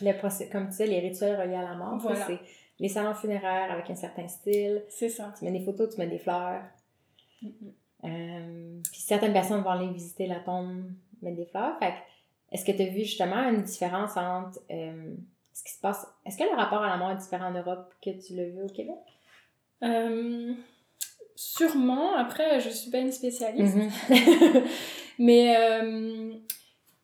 [0.00, 2.26] Le procé- comme tu disais, les rituels reliés à la mort, Voilà.
[2.26, 2.38] c'est
[2.78, 4.82] les salons funéraires avec un certain style.
[4.88, 5.32] C'est ça.
[5.38, 6.62] Tu mets des photos, tu mets des fleurs.
[7.42, 7.52] Mhm.
[8.04, 10.84] Euh, puis certaines personnes vont aller visiter la tombe,
[11.20, 11.78] mettre des fleurs.
[11.78, 11.96] Fait que,
[12.54, 15.14] est-ce que tu as vu justement une différence entre euh,
[15.52, 16.06] ce qui se passe?
[16.26, 18.62] Est-ce que le rapport à la mort est différent en Europe que tu l'as vu
[18.62, 18.96] au Québec?
[21.34, 23.90] Sûrement, après, je suis pas une spécialiste, Mhm.
[25.18, 26.34] mais euh,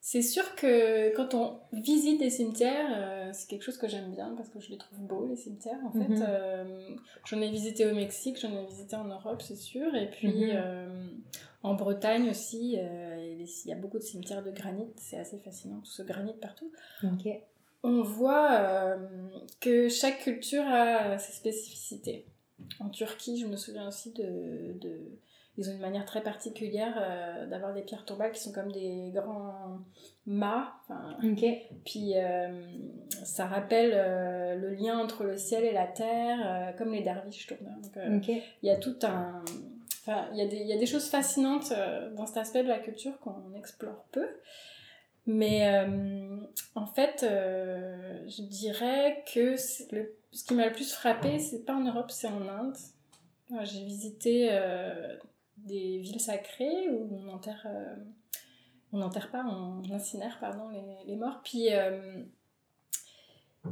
[0.01, 4.33] c'est sûr que quand on visite des cimetières, euh, c'est quelque chose que j'aime bien
[4.35, 5.79] parce que je les trouve beaux, les cimetières.
[5.85, 6.25] En fait, Mhm.
[6.27, 6.89] Euh,
[7.25, 9.93] j'en ai visité au Mexique, j'en ai visité en Europe, c'est sûr.
[9.95, 11.21] Et puis Mhm.
[11.63, 14.87] en Bretagne aussi, il y a- beaucoup de cimetières de granit.
[14.97, 16.71] C'est assez fascinant, tout ce granit partout.
[17.83, 18.97] On voit
[19.61, 22.25] que chaque culture a ses spécificités.
[22.79, 24.77] En Turquie, je me souviens aussi de...
[24.79, 25.19] de-
[25.57, 29.11] Ils ont une manière très particulière euh, d'avoir des pierres tombales qui sont comme des
[29.13, 29.79] grands
[30.25, 30.71] mâts.
[30.83, 31.43] Enfin, Ok.
[31.85, 32.49] puis euh,
[33.25, 37.77] ça rappelle euh, le lien entre le ciel et la terre, comme les derviches tourneurs.
[38.17, 38.29] Ok.
[38.29, 39.43] il y a tout un.
[40.33, 41.71] Il y, y a des choses fascinantes
[42.15, 44.27] dans cet aspect de la culture qu'on explore peu.
[45.31, 46.37] Mais euh,
[46.73, 49.55] en fait, euh, je dirais que
[49.95, 52.75] le- ce qui m'a le plus frappé, c'est pas en Europe, c'est en Inde.
[53.51, 55.15] Moi, J'ai visité euh,
[55.57, 57.63] des villes sacrées où on enterre.
[57.67, 57.95] euh,
[58.91, 61.41] on n'enterre pas, on incinère pardon, les, les morts.
[61.43, 62.23] Puis euh,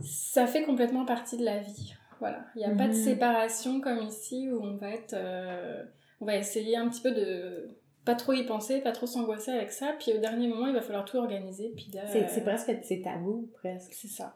[0.04, 1.93] ça fait complètement partie de la vie.
[2.20, 3.04] Voilà, il n'y a pas de Mhm.
[3.04, 5.84] séparation comme ici où on va être, euh,
[6.20, 7.70] on va essayer un petit peu de
[8.08, 9.93] pas trop y penser, pas trop s'angoisser avec ça.
[10.00, 11.72] Puis au dernier moment, il va falloir tout organiser.
[11.76, 13.93] Puis là, C'est euh, c'est presque c'est tabou, presque.
[13.93, 14.36] c'est ça.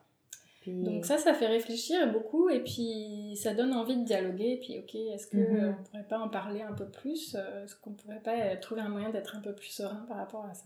[0.62, 0.84] Puis...
[0.84, 4.60] Donc ça, ça fait réfléchir beaucoup et puis ça donne envie de dialoguer.
[4.62, 5.75] Puis ok, est-ce que Mhm.
[5.79, 7.36] on pourrait pas en parler un peu plus?
[7.63, 10.53] Est-ce qu'on pourrait pas trouver un moyen d'être un peu plus serein par rapport à
[10.53, 10.65] ça?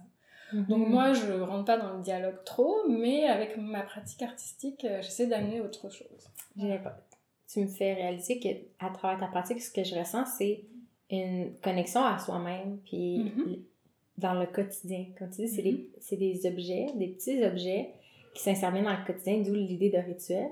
[0.54, 0.66] Mhm.
[0.66, 5.02] Donc moi, je rentre pas dans le dialogue trop, mais avec ma pratique artistique, euh,
[5.02, 6.30] j'essaie d'amener autre chose.
[6.58, 7.02] L'impression-
[7.48, 8.50] Tu me fais réaliser que
[8.86, 10.66] à travers ta pratique, ce que je ressens, c'est
[11.10, 13.58] une connexion à soi-même, puis Mhm.
[14.18, 15.06] dans le quotidien.
[15.18, 17.90] Comme tu dis, c'est des, c'est des objets, des petits objets
[18.34, 20.50] qui s'insèrent bien dans le quotidien, d'où l'idée de rituel.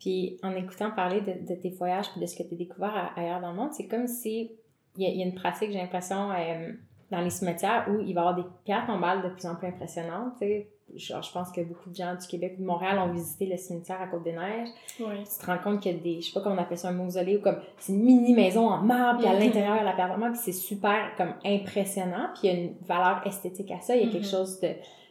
[0.00, 3.12] Puis en écoutant parler de, de tes voyages puis de ce que tu as découvert
[3.16, 4.50] ailleurs dans le monde, c'est comme si
[4.96, 6.72] il y, y a une pratique, j'ai l'impression, euh,
[7.10, 9.66] dans les cimetières où il va y avoir des pierres tombales de plus en plus
[9.68, 10.34] impressionnantes.
[10.40, 10.68] tu sais.
[10.94, 13.56] Genre, je pense que beaucoup de gens du Québec ou de Montréal ont visité le
[13.56, 14.68] cimetière à Côte-des-Neiges
[15.00, 15.24] Oui.
[15.24, 16.88] tu te rends compte qu'il y a des, je sais pas comment on appelle ça,
[16.88, 19.40] un mausolée ou comme, c'est une mini maison en marbre, puis à Mhm.
[19.40, 23.22] l'intérieur, la pierre vraiment, puis c'est super, comme, impressionnant, puis il y a une valeur
[23.26, 24.30] esthétique à ça, il y a quelque Mhm.
[24.30, 24.68] chose de,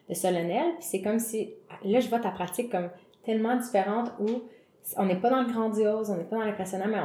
[0.09, 1.49] de solennel, puis c'est comme si,
[1.83, 2.89] là, je vois ta pratique comme
[3.25, 4.27] tellement différente où
[4.97, 6.99] on n'est pas dans le grandiose, on n'est pas dans l'impressionnant, mais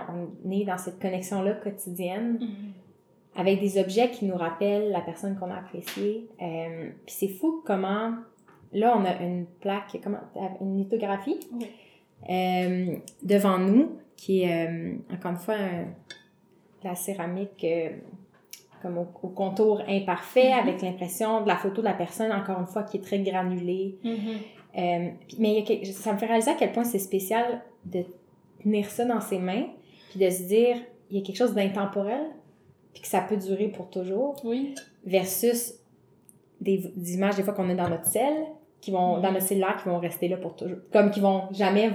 [0.45, 2.49] on est dans cette connexion-là quotidienne Mhm.
[3.35, 6.29] avec des objets qui nous rappellent la personne qu'on a appréciée.
[6.43, 8.13] Euh, puis c'est fou comment,
[8.73, 10.19] là, on a une plaque, comment,
[10.61, 11.67] une lithographie Oui.
[12.31, 15.87] euh, devant nous, qui est, euh, encore une fois, un-
[16.85, 17.91] la céramique euh,
[18.83, 20.59] comme au, au contour imparfait, Mhm.
[20.69, 23.97] avec l'impression de la photo de la personne, encore une fois, qui est très granulée.
[24.05, 24.39] Mhm.
[24.77, 28.05] Mais il y a quelque- ça me fait réaliser à quel point c'est spécial de
[28.63, 29.67] tenir ça dans ses mains,
[30.11, 30.77] puis de se dire,
[31.11, 32.21] il y a quelque chose d'intemporel,
[32.93, 34.75] puis que ça peut durer pour toujours, Oui.
[35.05, 35.75] versus
[36.61, 38.35] des, des images des fois qu'on a dans notre cell,
[38.81, 41.91] qui vont, dans notre cellulaire, qui vont rester là pour toujours, comme qui vont jamais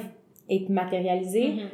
[0.50, 1.70] être matérialisées, Mhm.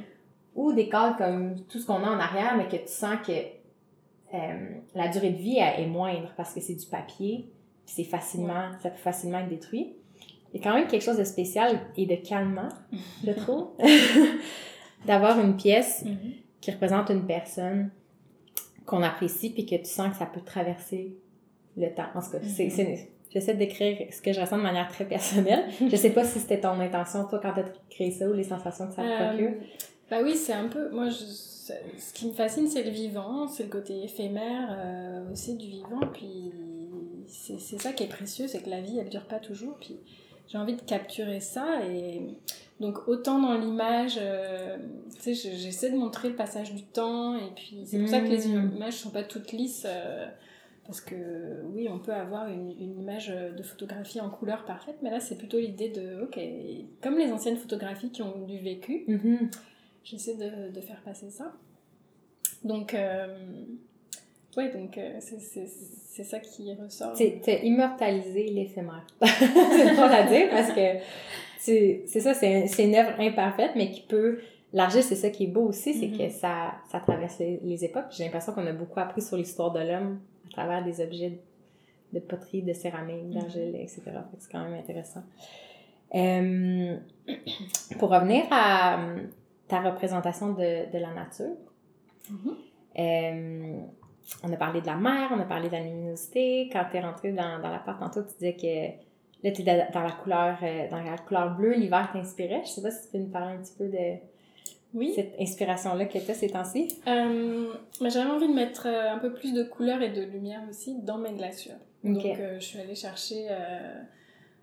[0.55, 3.31] ou des cadres comme tout ce qu'on a en arrière, mais que tu sens que
[3.31, 7.49] euh, la durée de vie elle, est moindre parce que c'est du papier,
[7.85, 9.93] puis c'est facilement, ça peut facilement être détruit.
[10.53, 12.69] Il y a quand même quelque chose de spécial et de calmant,
[13.25, 13.69] je trouve,
[15.05, 16.17] d'avoir une pièce Mhm.
[16.61, 17.89] qui représente une personne
[18.85, 21.15] qu'on apprécie puis que tu sens que ça peut traverser
[21.77, 22.07] le temps.
[22.15, 25.65] En tout cas, c'est- j'essaie de décrire ce que je ressens de manière très personnelle.
[25.89, 28.43] Je sais pas si c'était ton intention, toi, quand tu as créé ça ou les
[28.43, 29.49] sensations que ça te procure.
[29.51, 29.63] Euh,
[30.09, 30.89] bah oui, c'est un peu.
[30.89, 35.55] Moi, je, ce qui me fascine, c'est le vivant, c'est le côté éphémère euh, aussi
[35.55, 36.01] du vivant.
[36.13, 36.51] Puis
[37.27, 39.77] c'est ça qui est précieux, c'est que la vie, elle dure pas toujours.
[39.79, 39.97] Puis
[40.47, 41.85] j'ai envie de capturer ça.
[41.87, 42.21] Et
[42.79, 44.77] donc, autant dans l'image, euh,
[45.21, 47.35] tu sais, je- j'essaie de montrer le passage du temps.
[47.35, 48.71] Et puis c'est pour ça que les Mm.
[48.77, 49.85] images sont pas toutes lisses.
[49.87, 50.25] euh,
[50.89, 51.15] parce que
[51.75, 55.37] oui, on peut avoir une, une image de photographie en couleur parfaite, mais là c'est
[55.37, 56.39] plutôt l'idée de, ok,
[56.99, 59.51] comme les anciennes photographies qui ont du vécu, Mhm.
[60.03, 61.53] j'essaie de, de faire passer ça.
[62.63, 63.27] Donc, euh,
[64.57, 67.13] ouais, donc euh, c'est- ça qui ressort.
[67.43, 69.05] T'as immortalisé l'éphémère.
[69.21, 70.81] c'est drôle à dire parce que
[71.59, 74.39] c'est ça, c'est un- c'est une œuvre imparfaite, mais qui peut.
[74.73, 76.17] L'argile, c'est ça qui est beau aussi, c'est Mhm.
[76.17, 78.05] que ça, ça traverse les, les époques.
[78.11, 81.39] J'ai l'impression qu'on a beaucoup appris sur l'histoire de l'homme à travers des objets
[82.13, 84.01] de poterie, de céramique, d'argile, etc.
[84.05, 85.23] Fait que C'est quand même intéressant.
[86.15, 86.97] Euh,
[87.99, 89.23] pour revenir à euh,
[89.67, 91.55] ta représentation de, de la nature,
[92.29, 92.55] Mhm.
[92.99, 93.81] euh,
[94.43, 96.69] on a parlé de la mer, on a parlé de la luminosité.
[96.71, 99.03] Quand tu es rentré dans, dans l'appart tantôt, tu disais que
[99.47, 100.57] là, tu es dans la couleur,
[100.91, 102.61] dans la couleur bleue, l'hiver t'inspirait.
[102.65, 104.17] Je sais pas si tu peux nous parler un petit peu de
[104.93, 105.13] Oui.
[105.15, 106.99] cette inspiration-là que tu as ces temps-ci?
[107.07, 107.71] Euh,
[108.01, 111.17] j'avais envie de mettre euh, un peu plus de couleur et de lumière aussi dans
[111.17, 111.77] mes glaçures.
[112.03, 113.49] Donc je suis allée chercher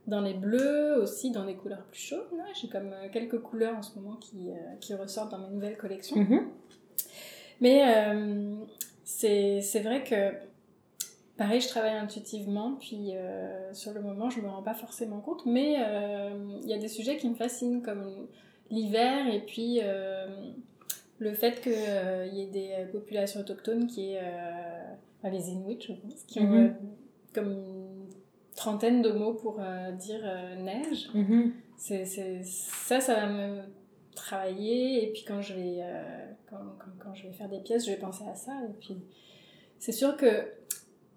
[0.06, 2.26] dans les bleus, aussi dans des couleurs plus chaudes.
[2.60, 4.48] J'ai comme quelques couleurs en ce moment qui,
[4.80, 6.16] qui ressortent dans mes nouvelles collections.
[6.16, 6.42] Mm-hmm.
[7.60, 7.84] Mais
[9.04, 10.32] c'est vrai que
[11.36, 15.44] Pareil, je travaille intuitivement, puis euh, sur le moment, je me rends pas forcément compte,
[15.44, 16.30] mais euh,
[16.62, 18.26] il y a des sujets qui me fascinent, comme
[18.70, 20.26] l'hiver, et puis euh,
[21.18, 24.20] le fait qu'il y ait des populations autochtones qui est
[25.24, 26.74] les Inuits, je pense, qui ont mm-hmm.
[27.34, 28.06] comme une
[28.54, 29.60] trentaine de mots pour
[29.98, 30.22] dire
[30.58, 31.10] neige.
[31.76, 32.04] C'est
[32.44, 33.62] ça, ça va me
[34.14, 35.82] travailler, et puis quand je vais,
[36.48, 38.96] quand, quand, quand je vais faire des pièces, je vais penser à ça, et puis
[39.78, 40.26] c'est sûr que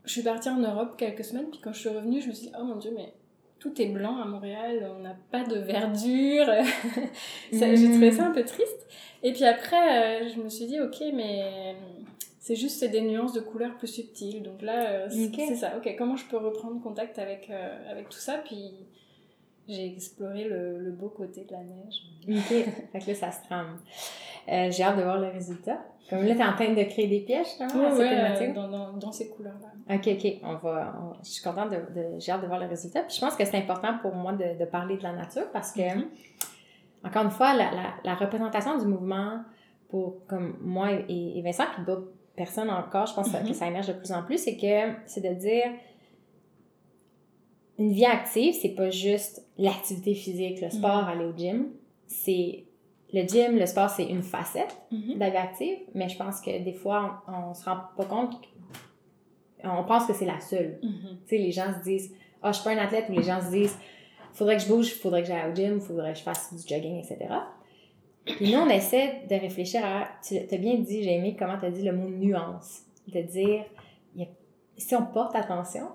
[0.05, 2.47] je suis partie en Europe quelques semaines, puis quand je suis revenue, je me suis
[2.47, 3.13] dit, oh mon dieu, mais
[3.59, 6.47] tout est blanc à Montréal, on n'a pas de verdure.
[7.51, 8.87] J'ai trouvé ça un peu triste.
[9.21, 11.75] Et puis après, euh, je me suis dit, ok, mais
[12.39, 14.41] c'est juste des nuances de couleurs plus subtiles.
[14.41, 15.77] Donc là, euh, c'est ça.
[15.77, 18.41] Ok, comment je peux reprendre contact avec, euh, avec tout ça?
[18.43, 18.71] Puis
[19.67, 22.01] j'ai exploré le, le, beau côté de la neige.
[22.27, 23.77] Ok, fait que là, ça se trame.
[24.71, 25.79] J'ai hâte de voir le résultat.
[26.09, 29.29] Comme là, tu es en train de créer des pièges, ouais, dans, dans, dans, ces
[29.29, 29.95] couleurs-là.
[29.95, 30.39] OK, OK.
[30.41, 33.03] On va, je suis contente de, de j'ai hâte de voir le résultat.
[33.03, 35.71] Puis je pense que c'est important pour moi de, de, parler de la nature parce
[35.71, 36.07] que, mm-hmm.
[37.03, 39.41] encore une fois, la, la, la, représentation du mouvement
[39.89, 43.53] pour, comme moi et, Vincent, puis d'autres personnes encore, je pense que mm-hmm.
[43.53, 45.65] ça émerge de plus en plus, c'est que, c'est de dire,
[47.77, 51.11] une vie active, c'est pas juste l'activité physique, le sport, mm-hmm.
[51.11, 51.67] aller au gym.
[52.07, 52.63] C'est
[53.13, 56.63] le gym, le sport, c'est une facette de la vie active, mais je pense que
[56.63, 58.39] des fois, on, se rend pas compte,
[59.63, 60.79] on pense que c'est la seule.
[60.83, 61.17] Mm-hmm.
[61.27, 63.23] Tu sais, les gens se disent, ah, oh, je suis pas un athlète, ou les
[63.23, 63.77] gens se disent,
[64.33, 66.97] faudrait que je bouge, faudrait que j'aille au gym, faudrait que je fasse du jogging,
[66.99, 67.17] etc.
[68.25, 71.65] Puis nous, on essaie de réfléchir à, tu as bien dit, j'ai aimé comment tu
[71.65, 73.65] as dit le mot nuance, de dire,
[74.77, 75.89] si on porte attention,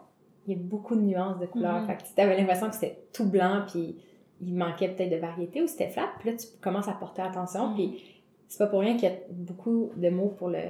[0.46, 1.83] il y a beaucoup de nuances de couleurs.
[1.83, 1.87] Mm-hmm.
[1.87, 3.96] Fait que tu avais l'impression que c'était tout blanc, puis
[4.46, 6.09] il manquait peut-être de variété ou c'était flat.
[6.18, 7.68] Puis là, tu commences à porter attention.
[7.68, 7.74] Mm.
[7.74, 8.04] Puis
[8.48, 10.62] c'est pas pour rien qu'il y a beaucoup de mots pour le.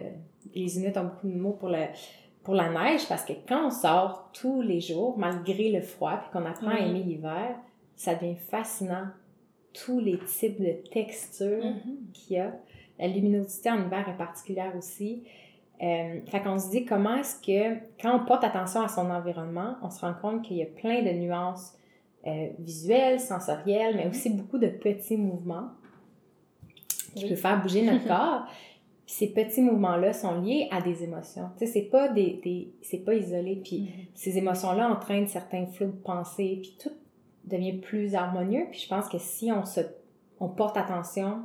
[0.55, 1.87] Les Inuits ont beaucoup de mots pour le
[2.43, 6.31] pour la neige parce que quand on sort tous les jours, malgré le froid, puis
[6.33, 6.87] qu'on apprend à mm.
[6.87, 7.57] aimer l'hiver,
[7.97, 9.07] ça devient fascinant.
[9.73, 12.13] Tous les types de textures mm-hmm.
[12.13, 12.53] qu'il y a.
[12.99, 15.25] La luminosité en hiver est particulière aussi.
[15.83, 19.75] Euh, fait qu'on se dit comment est-ce que, quand on porte attention à son environnement,
[19.83, 21.77] on se rend compte qu'il y a plein de nuances
[22.27, 25.69] euh, visuel, sensoriel, mais aussi beaucoup de petits mouvements
[27.15, 28.47] qui peuvent faire bouger notre corps.
[29.07, 31.51] ces petits mouvements-là sont liés à des émotions.
[31.59, 33.61] Tu sais, c'est pas des, des c'est pas isolé.
[33.63, 34.09] Puis mm-hmm.
[34.15, 36.95] ces émotions-là entraînent certains flux de pensée, puis tout
[37.45, 38.67] devient plus harmonieux.
[38.71, 39.81] Puis je pense que si on se,
[40.41, 41.43] on porte attention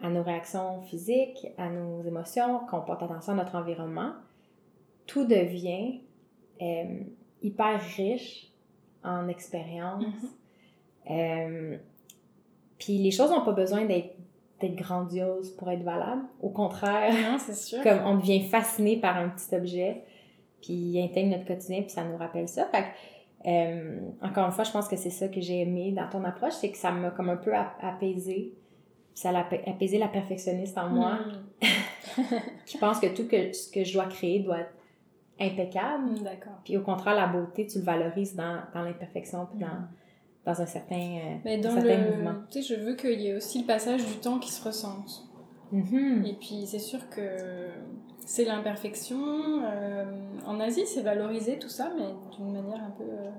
[0.00, 4.12] à nos réactions physiques, à nos émotions, qu'on porte attention à notre environnement,
[5.06, 6.00] tout devient
[6.62, 7.00] euh,
[7.42, 8.47] hyper riche
[9.04, 10.04] en expérience.
[10.04, 11.10] Mm-hmm.
[11.10, 11.76] Euh,
[12.78, 14.16] puis les choses n'ont pas besoin d'être
[14.76, 16.22] grandioses pour être valables.
[16.40, 17.12] Au contraire,
[17.82, 20.02] comme on devient fasciné par un petit objet,
[20.60, 22.66] puis il intègre notre quotidien, puis ça nous rappelle ça.
[22.66, 22.86] Fait
[23.46, 26.54] euh, encore une fois, je pense que c'est ça que j'ai aimé dans ton approche,
[26.54, 28.54] c'est que ça m'a comme un peu apaisé.
[29.14, 31.18] Ça a apaisé la perfectionniste en moi,
[31.62, 32.22] mm.
[32.66, 34.74] qui pense que tout que, ce que je dois créer doit être
[35.40, 36.18] impeccable.
[36.22, 36.60] D'accord.
[36.64, 39.86] Puis au contraire, la beauté, tu le valorises dans, dans l'imperfection, puis dans,
[40.44, 42.34] dans un certain, euh, Mais dans le, mouvement.
[42.50, 45.24] Tu sais, je veux qu'il y ait aussi le passage du temps qui se ressente.
[45.72, 46.26] Mm-hmm.
[46.26, 47.68] Et puis c'est sûr que
[48.24, 49.62] c'est l'imperfection.
[49.64, 50.04] Euh,
[50.46, 53.30] en Asie, c'est valorisé tout ça, mais d'une manière un peu euh,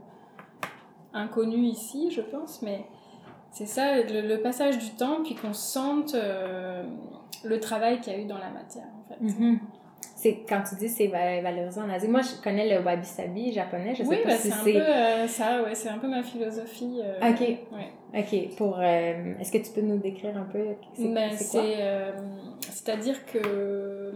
[1.14, 2.62] inconnue ici, je pense.
[2.62, 2.86] Mais
[3.52, 8.26] c'est ça, le, passage du temps, puis qu'on sente le travail qu'il y a eu
[8.26, 9.26] dans la matière, en fait.
[9.26, 9.58] Mm-hmm
[10.22, 12.10] c'est quand tu dis c'est valorisant en Asie.
[12.10, 13.96] Moi, je connais le wabi-sabi japonais.
[13.96, 14.54] Je sais pas bah, si c'est.
[14.54, 17.00] un peu euh, ça, ouais, c'est un peu ma philosophie.
[17.02, 17.40] Euh, ok.
[17.40, 18.20] Ouais.
[18.20, 18.56] Ok.
[18.58, 20.60] Pour, euh, est-ce que tu peux nous décrire un peu
[20.94, 21.32] c'est ben,
[22.60, 24.12] C'est-à-dire que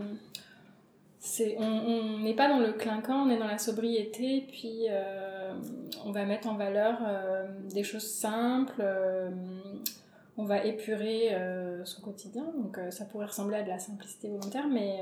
[1.20, 4.88] c'est on n'est pas dans le clinquant, on est dans la sobriété, puis
[6.06, 6.98] on va mettre en valeur
[7.74, 8.84] des choses simples
[10.38, 11.36] on va épurer
[11.84, 12.45] son quotidien.
[12.57, 14.99] Donc ça pourrait ressembler à de la simplicité volontaire, mais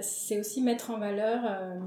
[0.00, 1.78] c'est aussi mettre en valeur euh,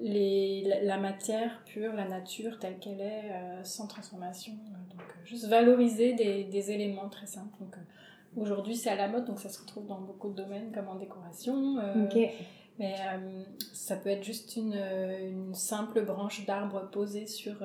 [0.00, 4.52] les, la, matière pure, la nature telle qu'elle est, euh, sans transformation.
[4.52, 7.56] donc, euh, juste valoriser des, des, éléments très simples.
[7.58, 7.76] Donc,
[8.36, 10.96] aujourd'hui, c'est à la mode, donc ça se retrouve dans beaucoup de domaines, comme en
[10.96, 11.76] décoration.
[12.78, 12.94] Mais
[13.72, 17.56] ça peut être juste une, une simple branche d'arbre posée sur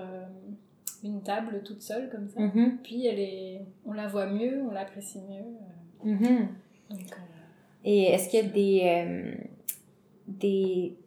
[1.04, 2.40] une table toute seule, comme ça.
[2.40, 2.78] Mm-hmm.
[2.84, 6.12] Puis, elle est, on la voit mieux, on l'apprécie mieux.
[6.12, 6.48] Mm-hmm.
[6.90, 7.00] Donc,
[7.84, 9.34] et est-ce qu'il y a des, euh,
[10.28, 10.98] des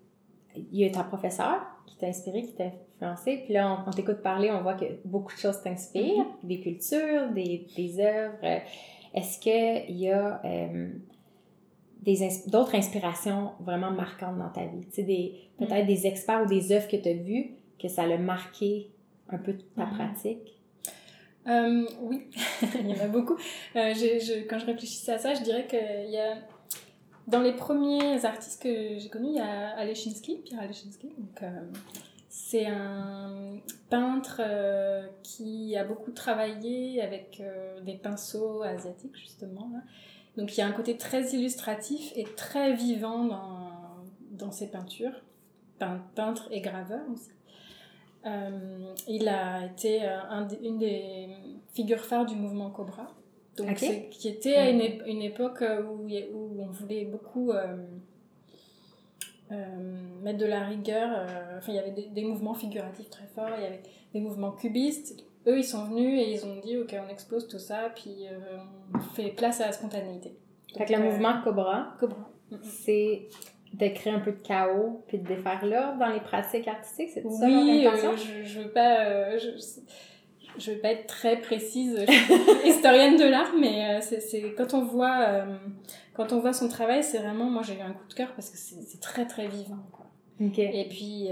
[0.56, 3.42] il y a ta professeur qui t'a inspiré, qui t'a influencé.
[3.44, 7.30] Puis là, on, on t'écoute parler, on voit que beaucoup de choses t'inspirent, des cultures,
[7.32, 8.62] des, des œuvres.
[9.14, 10.88] Est-ce qu'il y a euh,
[12.48, 14.84] d'autres inspirations vraiment marquantes dans ta vie?
[14.86, 18.06] Tu sais, des, peut-être des experts ou des œuvres que tu as vues que ça
[18.06, 18.90] l'a marqué
[19.28, 19.94] un peu ta Mhm.
[19.94, 20.60] pratique?
[21.46, 22.22] Euh, oui,
[22.80, 23.34] il y en a beaucoup.
[23.76, 26.36] Euh, je- quand je réfléchissais à ça, je dirais qu'il y a.
[27.26, 31.08] Dans les premiers artistes que j'ai connus, il y a Alechinsky, Pierre Alechinsky.
[31.16, 31.60] Donc, euh,
[32.28, 33.56] c'est un
[33.88, 34.42] peintre
[35.22, 37.42] qui a beaucoup travaillé avec
[37.82, 39.70] des pinceaux asiatiques, justement.
[39.72, 39.80] Là.
[40.36, 43.70] Donc, il y a un côté très illustratif et très vivant dans,
[44.32, 45.22] dans ses peintures.
[45.78, 47.30] Pein- Peintre et graveur aussi.
[48.26, 51.28] Euh, il a été euh, un une des
[51.74, 53.06] figures phares du mouvement Cobra,
[53.56, 53.76] donc
[54.10, 57.76] qui était à une, une époque euh, où, où on voulait beaucoup euh,
[59.52, 59.56] euh,
[60.22, 61.10] mettre de la rigueur.
[61.12, 63.82] euh, enfin, il y avait des, des mouvements figuratifs très forts, il y avait
[64.14, 65.22] des mouvements cubistes.
[65.46, 68.24] Eux, ils sont venus et ils ont dit ok, on explose tout ça, puis
[68.94, 70.34] on fait place à la spontanéité.
[70.74, 72.30] Le Donc, euh, mouvement Cobra, Cobra.
[72.62, 73.28] c'est
[73.74, 77.22] de créer un peu de chaos puis de défaire l'ordre dans les pratiques artistiques, c'est
[77.22, 78.12] ça Oui, l'intention?
[78.12, 79.50] euh, je, je veux pas, euh, je,
[80.58, 84.54] je veux pas être très précise, je suis pas historienne de l'art, mais euh, c'est,
[84.56, 85.44] quand on voit,
[86.14, 88.50] quand on voit son travail, c'est vraiment, moi j'ai eu un coup de cœur parce
[88.50, 90.06] que c'est, très très vivant, quoi.
[90.40, 90.58] Ok.
[90.58, 91.28] Et puis,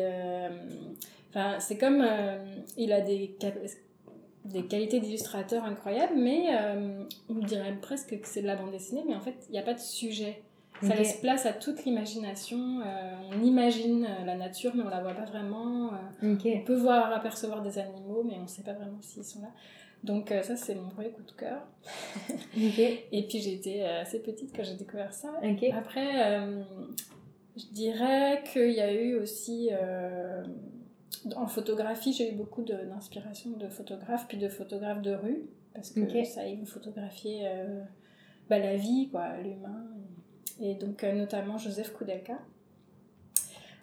[1.31, 2.39] enfin, c'est comme, euh,
[2.77, 3.37] il a des
[4.45, 9.05] des qualités d'illustrateur incroyables, mais euh, on dirait presque que c'est de la bande dessinée,
[9.07, 10.43] mais en fait, il n'y a pas de sujet.
[10.83, 12.81] Ça laisse place à toute l'imagination.
[12.81, 15.93] euh, on imagine euh, la nature, mais on la voit pas vraiment.
[16.23, 19.43] euh, on peut voir, apercevoir des animaux, mais on ne sait pas vraiment s'ils sont
[19.43, 19.51] là.
[20.03, 21.63] Donc euh, ça, c'est mon vrai coup de cœur.
[23.13, 25.33] Et puis j'étais assez petite quand j'ai découvert ça.
[25.73, 26.41] Après,
[27.57, 29.71] je dirais qu'il y a eu aussi...
[31.37, 36.25] en photographie, j'ai eu beaucoup d'inspiration de, photographes, puis de photographes de rue, parce que
[36.25, 37.49] ça aide photographier
[38.51, 39.87] bah, la vie, quoi, l'humain.
[39.97, 40.22] Et
[40.81, 42.39] donc, euh, notamment Joseph Koudelka.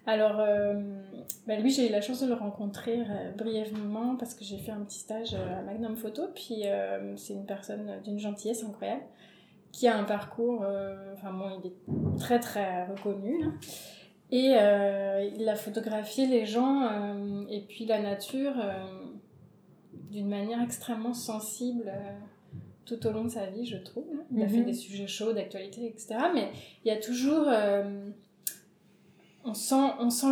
[0.06, 1.02] Alors, euh,
[1.46, 4.72] bah, lui, j'ai eu la chance de le rencontrer euh, brièvement parce que j'ai fait
[4.72, 6.28] un petit stage à Magnum Photo.
[6.34, 6.64] Puis,
[7.18, 9.04] c'est une personne d'une gentillesse incroyable
[9.72, 10.66] qui a un parcours.
[11.14, 13.44] Enfin, bon, il est très très reconnu.
[13.44, 13.52] là.
[14.32, 14.56] Et
[15.36, 16.90] il a photographié les gens
[17.50, 18.56] et puis la nature
[20.12, 21.92] d'une manière extrêmement sensible
[22.90, 24.06] tout au long de sa vie, je trouve.
[24.14, 24.24] hein.
[24.32, 24.52] Il a Mhm.
[24.52, 26.16] fait des sujets chauds, d'actualité, etc.
[26.34, 26.50] Mais
[26.84, 27.46] il y a toujours.
[27.48, 28.10] euh,
[29.46, 30.28] on sent, on sent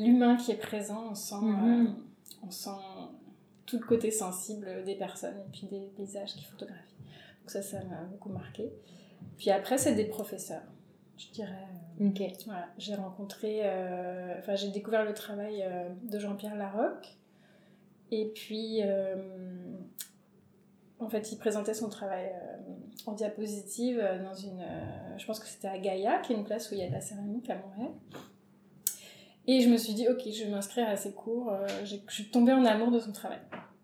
[0.00, 1.86] l'humain qui est présent, on sent, Mhm.
[1.86, 1.90] euh,
[2.46, 2.70] on sent
[3.66, 6.94] tout le côté sensible des personnes et puis des paysages qu'il photographie.
[7.40, 8.70] Donc ça, ça m'a beaucoup marqué.
[9.38, 10.62] Puis après, c'est des professeurs,
[11.16, 11.68] je dirais.
[12.00, 12.20] Ok.
[12.46, 15.64] voilà, j'ai rencontré, euh, enfin j'ai découvert le travail
[16.02, 17.16] de Jean-Pierre Larocque.
[18.10, 19.16] Et puis, euh,
[21.04, 22.56] en fait, il présentait son travail euh,
[23.06, 26.44] en diapositive euh, dans une, euh, je pense que c'était à Gaïa, qui est une
[26.44, 27.92] place où il y a de la céramique à Montréal.
[29.46, 31.52] Et je me suis dit, ok, je vais m'inscrire à ses cours.
[31.84, 33.40] je suis tombée en amour de son travail.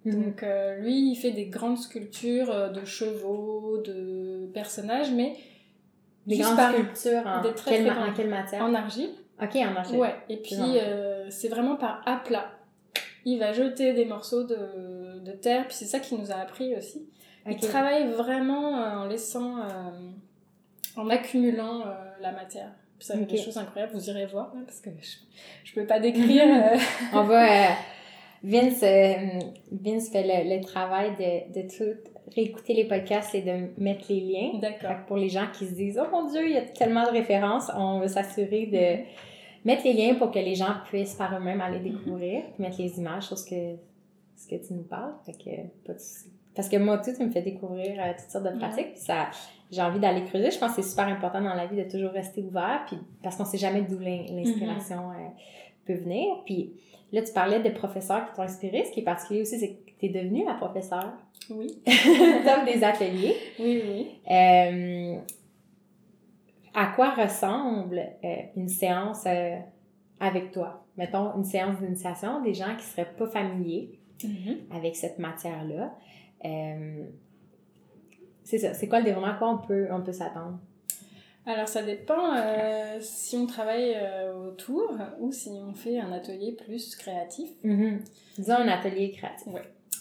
[0.06, 0.24] Mhm.
[0.24, 5.34] Donc euh, lui, il fait des grandes sculptures de chevaux, de personnages, mais
[6.26, 8.62] Des grandes par- sculptures en, des très, quelle, très en quelle matière?
[8.64, 9.10] en argile.
[9.42, 9.98] Ok, en argile.
[9.98, 12.46] Ouais, et puis euh, c'est vraiment par aplat.
[13.26, 14.56] Il va jeter des morceaux de,
[15.24, 17.08] de terre, puis c'est ça qui nous a appris aussi.
[17.46, 17.60] Il Ok.
[17.60, 20.10] travaille vraiment euh, en laissant, euh,
[20.96, 22.72] en accumulant euh, la matière.
[22.98, 23.44] Puis ça fait des Ok.
[23.44, 25.16] choses incroyables, vous irez voir, parce que je,
[25.64, 26.44] je peux pas décrire.
[26.44, 26.76] euh,
[27.14, 27.68] On va.
[28.42, 28.82] Vince,
[29.70, 32.00] Vince fait le, le travail de, de tout
[32.34, 34.58] réécouter les podcasts et de mettre les liens.
[34.60, 35.04] D'accord.
[35.06, 37.70] pour les gens qui se disent Oh mon Dieu, il y a tellement de références,
[37.76, 39.04] on veut s'assurer de
[39.68, 43.24] mettre les liens pour que les gens puissent par eux-mêmes aller découvrir, mettre les images
[43.24, 43.76] ce que,
[44.40, 45.14] ce que tu nous parles.
[45.26, 46.30] Fait que, pas de souci.
[46.54, 49.30] Parce que moi, tout, tu me fais découvrir euh, toutes sortes de pratiques, puis ça,
[49.70, 50.50] j'ai envie d'aller creuser.
[50.50, 53.36] Je pense que c'est super important dans la vie de toujours rester ouvert, puis parce
[53.36, 55.28] qu'on sait jamais d'où l'in- l'inspiration euh,
[55.86, 56.26] peut venir.
[56.44, 56.72] Puis
[57.12, 58.84] là, tu parlais de professeurs qui t'ont inspiré.
[58.84, 61.12] Ce qui est particulier aussi, c'est que tu es devenue la professeure.
[61.50, 63.36] Oui, T'offres des ateliers.
[63.60, 64.08] oui, oui.
[64.30, 65.16] Euh,
[66.74, 68.02] à quoi ressemble
[68.56, 69.24] une séance
[70.18, 70.84] avec toi?
[70.96, 73.99] Mettons une séance d'initiation, des gens qui seraient pas familiers
[74.70, 75.94] avec cette matière-là.
[76.44, 77.04] Euh,
[78.44, 78.74] c'est ça.
[78.74, 79.32] C'est quoi le déroulement?
[79.32, 80.58] À quoi on peut, on peut s'attendre?
[81.46, 86.52] Alors ça dépend euh, si on travaille euh, autour ou si on fait un atelier
[86.52, 87.50] plus créatif.
[87.64, 88.00] Mhm.
[88.36, 89.52] Disons un atelier créatif.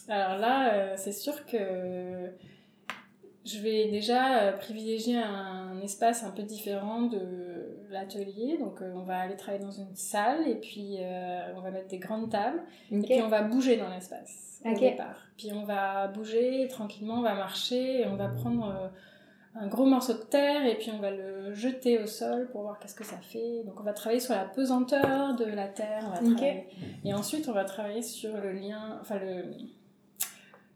[0.10, 2.30] Alors là, euh, c'est sûr que
[3.50, 7.20] je vais déjà euh, privilégier un espace un peu différent de
[7.90, 8.58] l'atelier.
[8.60, 11.88] Donc, euh, on va aller travailler dans une salle et puis euh, on va mettre
[11.88, 12.62] des grandes tables.
[12.92, 15.28] Et puis, on va bouger dans l'espace au départ.
[15.38, 18.92] Puis, on va bouger tranquillement, on va marcher et on va prendre
[19.56, 22.78] un gros morceau de terre et puis on va le jeter au sol pour voir
[22.80, 23.64] qu'est-ce que ça fait.
[23.66, 26.22] Donc, on va travailler sur la pesanteur de la terre.
[27.04, 29.46] Et ensuite, on va travailler sur le lien, enfin, le.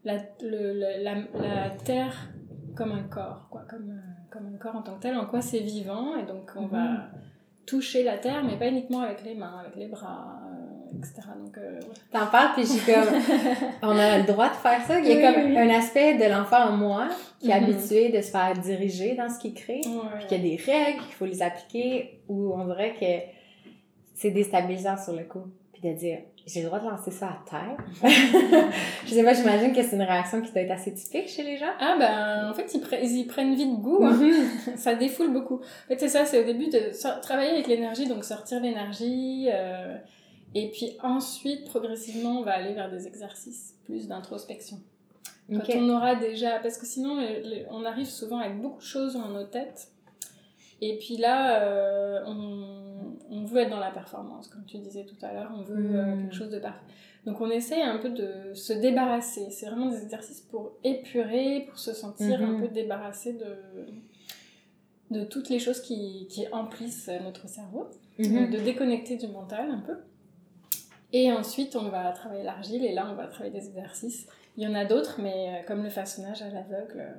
[0.06, 2.28] La, le, la, la terre
[2.76, 5.42] comme un corps, quoi, comme, euh, comme un corps en tant que tel, en quoi
[5.42, 7.02] c'est vivant, et donc on va mhm.
[7.66, 11.22] toucher la terre, mais pas uniquement avec les mains, avec les bras, euh, etc.
[11.44, 11.80] Donc, euh,
[12.12, 13.14] T'en parles, puis j'ai comme,
[13.84, 15.00] on a le droit de faire ça.
[15.00, 17.10] Il y a comme un aspect de l'enfant en moi
[17.40, 17.64] qui est mhm.
[17.64, 21.02] habitué de se faire diriger dans ce qu'il crée, puis qu'il y a des règles,
[21.04, 23.34] qu'il faut les appliquer, où on dirait que
[24.16, 27.50] c'est déstabilisant sur le coup, puis de dire, j'ai le droit de lancer ça à
[27.50, 27.78] terre.
[29.06, 31.58] je sais pas, j'imagine que c'est une réaction qui doit être assez typique chez les
[31.58, 31.72] gens.
[31.80, 34.04] Ah ben, en fait, ils, y prennent vite goût.
[34.04, 34.12] Hein.
[34.12, 34.78] Mhm.
[34.78, 35.56] ça défoule beaucoup.
[35.56, 36.92] En fait, c'est ça, c'est au début de
[37.22, 39.48] travailler avec l'énergie, donc sortir l'énergie.
[39.50, 39.96] Euh,
[40.54, 44.82] et puis ensuite, progressivement, on va aller vers des exercices plus d'introspection.
[45.50, 46.60] Quand on aura déjà...
[46.60, 47.18] Parce que sinon,
[47.70, 49.90] on arrive souvent avec beaucoup de choses dans nos têtes.
[50.82, 55.26] Et puis là, euh, on on veut être dans la performance, comme tu disais tout
[55.26, 56.22] à l'heure, on veut euh, hmm.
[56.22, 56.86] quelque chose de parfait.
[57.26, 59.50] Donc on essaye un peu de se débarrasser.
[59.50, 62.62] C'est vraiment des exercices pour épurer, pour se sentir un hmm.
[62.62, 68.52] peu débarrassé de, de toutes les choses qui, qui emplissent notre cerveau, hmm.
[68.52, 69.96] de déconnecter du mental un peu.
[71.14, 74.28] Et ensuite, on va travailler l'argile, et là, on va travailler des exercices.
[74.58, 77.12] Il y en a d'autres, mais euh, comme le façonnage à l'aveugle, euh,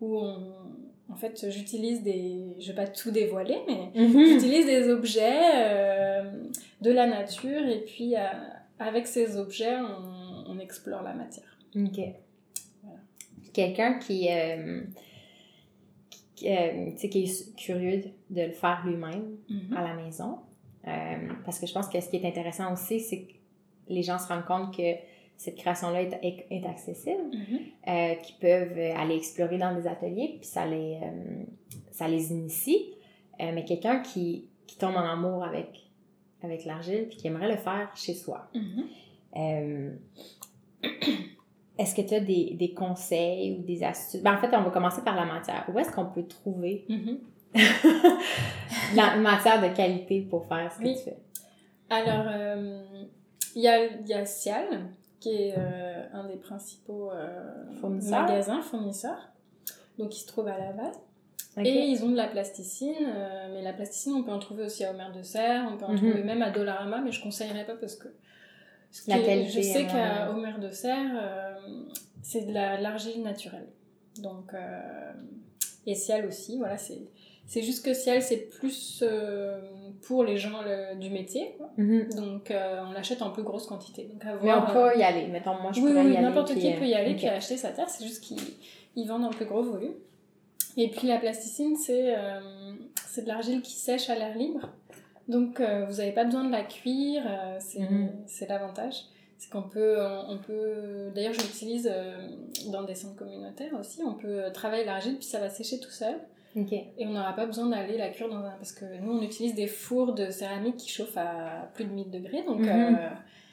[0.00, 0.52] où on,
[1.10, 2.54] en fait, j'utilise des.
[2.58, 4.26] Je vais pas tout dévoiler, mais mhm.
[4.26, 6.30] j'utilise des objets euh,
[6.82, 8.26] de la nature et puis euh,
[8.78, 11.58] avec ces objets, on, on, explore la matière.
[11.74, 11.98] Ok.
[12.82, 13.00] Voilà.
[13.54, 14.82] Quelqu'un qui, euh,
[16.34, 19.76] qui, euh, qui, est curieux de le faire lui-même mhm.
[19.76, 20.38] à la maison,
[21.44, 23.32] parce que je pense que ce qui est intéressant aussi, c'est que
[23.88, 24.94] les gens se rendent compte que
[25.38, 27.60] cette création-là est, est, accessible, mm-hmm.
[27.86, 31.44] euh, qui peuvent aller explorer dans des ateliers, puis ça les, euh,
[31.92, 32.92] ça les initie.
[33.40, 35.88] Euh, mais quelqu'un qui, qui tombe en amour avec,
[36.42, 38.50] avec l'argile, puis qui aimerait le faire chez soi.
[38.52, 39.92] Mm-hmm.
[41.78, 44.20] est-ce que tu as des, des, conseils ou des astuces?
[44.20, 45.64] Ben, en fait, on va commencer par la matière.
[45.72, 47.18] Où est-ce qu'on peut trouver mm-hmm.
[48.96, 51.18] la matière de qualité pour faire ce que tu fais?
[51.90, 52.26] Alors,
[53.54, 57.52] il y, a, y a Cial, qui est euh, un des principaux euh,
[57.82, 59.30] magasins fournisseurs.
[59.98, 60.92] Donc, il se trouve à Laval.
[61.64, 64.84] Et ils ont de la plasticine, euh, mais la plasticine, on peut en trouver aussi
[64.84, 65.96] à Omer de Serre, on peut en mhm.
[65.96, 68.08] trouver même à Dollarama, mais je conseillerais pas parce que.
[68.92, 71.58] Ce je sais qu'à Omer de Serre,
[72.22, 73.66] c'est de l'argile naturelle.
[74.22, 74.52] Donc,
[75.84, 77.08] et Ciel aussi, voilà, c'est
[77.48, 79.58] c'est juste que Ciel, c'est plus euh,
[80.02, 80.60] pour les gens
[81.00, 81.56] du métier.
[81.78, 82.10] Mhm.
[82.14, 84.04] Donc, euh, on l'achète en plus grosse quantité.
[84.04, 85.26] Donc, Mais on peut y aller.
[85.28, 87.88] Mettons, moi, je oui, oui, n'importe qui peut y aller puis acheter sa terre.
[87.88, 89.94] C'est juste qu'ils vendent en plus gros volume.
[90.76, 92.40] Et puis, la plasticine, c'est euh,
[93.06, 94.68] c'est de l'argile qui sèche à l'air libre.
[95.26, 97.22] Donc, vous n'avez pas besoin de la cuire.
[97.78, 98.10] Mhm.
[98.26, 99.04] c'est l'avantage.
[99.38, 99.96] C'est qu'on peut,
[100.28, 101.10] on peut...
[101.14, 101.90] D'ailleurs, je l'utilise
[102.66, 104.02] dans des centres communautaires aussi.
[104.04, 106.16] On peut travailler l'argile, puis ça va sécher tout seul.
[106.56, 108.50] Et on n'aura pas besoin d'aller la cuire dans un...
[108.50, 112.10] Parce que nous, on utilise des fours de céramique qui chauffent à plus de 1000
[112.10, 112.42] degrés.
[112.42, 112.68] Donc, mhm.
[112.68, 113.08] euh,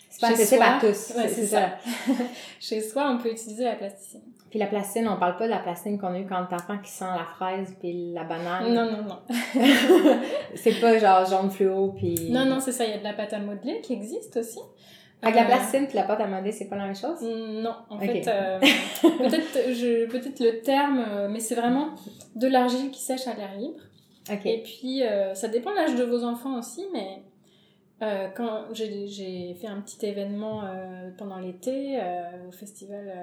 [0.09, 1.13] c'est pas tous.
[1.15, 1.71] Ouais, c'est ça.
[2.59, 4.21] Chez soi, on peut utiliser la plasticine.
[4.49, 6.89] Puis la plasticine, on parle pas de la plasticine qu'on a eu quand enfant qui
[6.89, 8.73] sent la fraise puis la banane.
[8.73, 9.19] Non, non, non.
[10.55, 12.31] c'est pas genre jaune fluo puis...
[12.31, 12.85] Non, non, c'est ça.
[12.85, 14.59] Il y a de la pâte à modeler qui existe aussi.
[15.21, 17.21] Avec la euh, plasticine puis la pâte à modeler, c'est pas la même chose?
[17.21, 18.59] Non, en fait, euh,
[19.01, 21.89] peut-être je peut-être le terme, euh, mais c'est vraiment
[22.35, 23.79] de l'argile qui sèche à l'air libre.
[24.43, 25.03] Et puis,
[25.35, 27.21] ça dépend de l'âge de vos enfants aussi, mais
[28.35, 30.63] quand j'ai fait un petit événement
[31.15, 31.99] pendant l'été
[32.47, 33.13] au Festival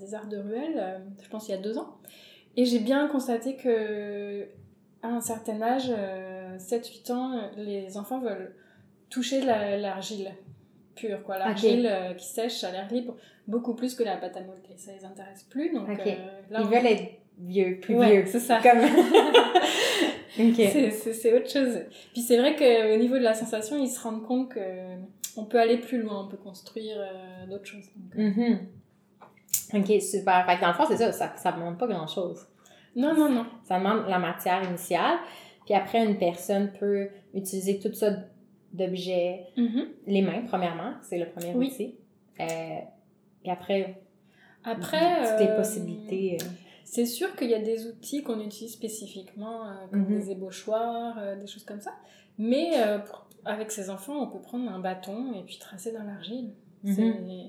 [0.00, 1.98] des Arts de Ruelle, je pense il y a deux ans,
[2.56, 4.48] et j'ai bien constaté que
[5.02, 5.92] à un certain âge,
[6.56, 8.54] 7-8 ans, les enfants veulent
[9.10, 10.32] toucher l'argile
[10.96, 11.38] pure, quoi.
[11.38, 13.14] L'argile euh, qui sèche à l'air libre,
[13.46, 14.76] beaucoup plus que la pâte à modeler.
[14.76, 15.72] Ça les intéresse plus.
[15.72, 15.94] Donc, euh,
[16.50, 18.24] Ils veulent être vieux, plus vieux.
[18.26, 18.60] c'est ça.
[20.36, 21.78] C'est autre chose.
[22.12, 25.78] Puis c'est vrai qu'au niveau de la sensation, ils se rendent compte qu'on peut aller
[25.78, 27.86] plus loin, on peut construire euh, d'autres choses.
[28.14, 28.58] Mm-hmm.
[29.74, 30.44] Ok, super.
[30.44, 32.46] Fait dans le fond, c'est ça, ça, ça demande pas grand-chose.
[32.94, 33.46] Non, non, non.
[33.64, 35.18] Ça demande la matière initiale.
[35.64, 38.10] Puis après, une personne peut utiliser tout ça
[38.76, 39.46] d'objets.
[39.56, 39.84] Mm-hmm.
[40.06, 41.94] Les mains, premièrement, c'est le premier outil.
[42.40, 42.44] Euh,
[43.44, 44.00] et après,
[44.64, 46.38] après toutes les euh, possibilités.
[46.40, 46.44] Euh.
[46.84, 50.18] C'est sûr qu'il y a des outils qu'on utilise spécifiquement, euh, comme Mhm.
[50.20, 51.92] des ébauchoirs, euh, des choses comme ça.
[52.38, 56.04] Mais euh, pour- avec ses enfants, on peut prendre un bâton et puis tracer dans
[56.04, 56.52] l'argile.
[56.84, 56.96] Mhm.
[57.00, 57.44] Euh,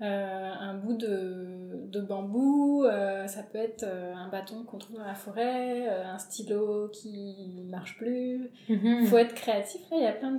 [0.00, 5.04] un bout de, de bambou, euh, ça peut être euh, un bâton qu'on trouve dans
[5.04, 8.50] la forêt, euh, un stylo qui marche plus.
[8.68, 8.98] Mhm.
[9.02, 10.32] Il faut être créatif, il y a plein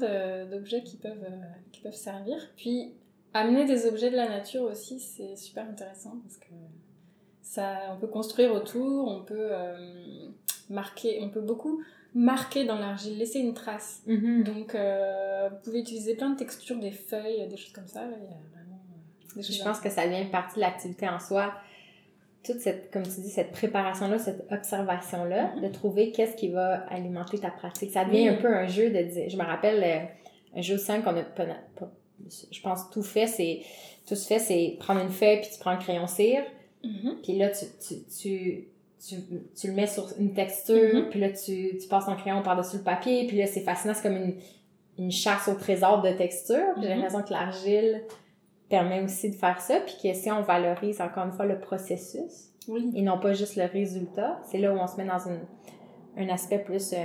[0.45, 2.37] d'objets qui peuvent, euh, qui peuvent servir.
[2.55, 2.93] Puis,
[3.33, 6.53] amener des objets de la nature aussi, c'est super intéressant parce que
[7.41, 10.27] ça, on peut construire autour, on peut euh,
[10.69, 11.81] marquer, on peut beaucoup
[12.13, 14.01] marquer dans l'argile, laisser une trace.
[14.07, 14.43] Mhm.
[14.43, 18.01] Donc, euh, vous pouvez utiliser plein de textures, des feuilles, des choses comme ça.
[18.05, 20.61] là, il y a vraiment euh, des choses Je pense que ça devient partie de
[20.61, 21.53] l'activité en soi.
[22.43, 25.61] Toute cette, comme tu dis, cette préparation-là, cette observation-là, Mhm.
[25.63, 27.91] de trouver qu'est-ce qui va alimenter ta pratique.
[27.91, 29.29] Ça devient un peu un jeu de dire.
[29.29, 31.45] Je me rappelle euh, un jeu simple qu'on a pas,
[32.51, 33.61] je pense tout fait, c'est
[34.07, 36.43] tout fait, c'est prendre une feuille puis tu prends un crayon cire,
[36.83, 37.17] Mhm.
[37.21, 38.67] puis là tu, tu, tu,
[39.05, 39.15] tu,
[39.59, 41.09] tu le mets sur une texture, Mhm.
[41.09, 44.03] puis là tu, tu passes ton crayon par-dessus le papier, puis là c'est fascinant, c'est
[44.03, 44.35] comme une,
[44.97, 46.63] une chasse au trésor de texture.
[46.81, 48.03] J'ai l'impression que l'argile
[48.69, 52.51] permet aussi de faire ça, puis que si on valorise encore une fois le processus
[52.67, 52.91] Oui.
[52.95, 55.39] et non pas juste le résultat, c'est là où on se met dans une,
[56.17, 56.97] un aspect plus, euh,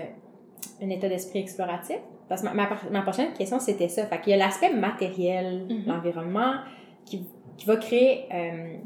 [0.82, 1.98] un état d'esprit exploratif.
[2.28, 4.06] Parce que ma, ma, ma prochaine question, c'était ça.
[4.06, 5.84] Fait qu'il y a l'aspect matériel, Mhm.
[5.86, 6.54] l'environnement,
[7.04, 8.76] qui, qui va créer, euh,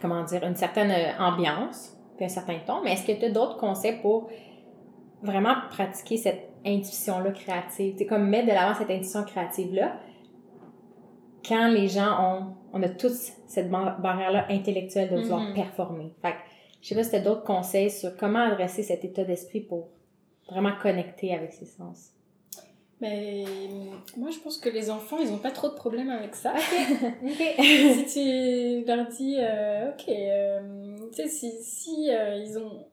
[0.00, 2.82] comment dire, une certaine euh, ambiance, puis un certain ton.
[2.82, 4.28] Mais est-ce que tu as d'autres conseils pour
[5.22, 7.94] vraiment pratiquer cette intuition-là créative?
[7.98, 9.92] C'est comme mettre de l'avant cette intuition créative-là
[11.48, 15.54] quand les gens ont, on a tous cette bar- barrière-là intellectuelle de vouloir Mhm.
[15.54, 16.14] performer.
[16.22, 16.36] Fait que,
[16.82, 19.88] je sais pas si tu as d'autres conseils sur comment adresser cet état d'esprit pour
[20.50, 22.10] vraiment connecter avec ses sens.
[23.00, 23.44] Mais
[24.16, 26.52] moi, je pense que les enfants, ils n'ont pas trop de problèmes avec ça.
[27.22, 32.86] Si tu leur dis, euh, ok, euh, tu sais, si, si euh, ils ont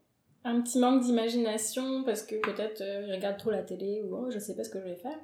[0.44, 4.38] un petit manque d'imagination parce que peut-être ils regardent trop la télé ou oh, je
[4.38, 5.18] sais pas ce que je vais faire,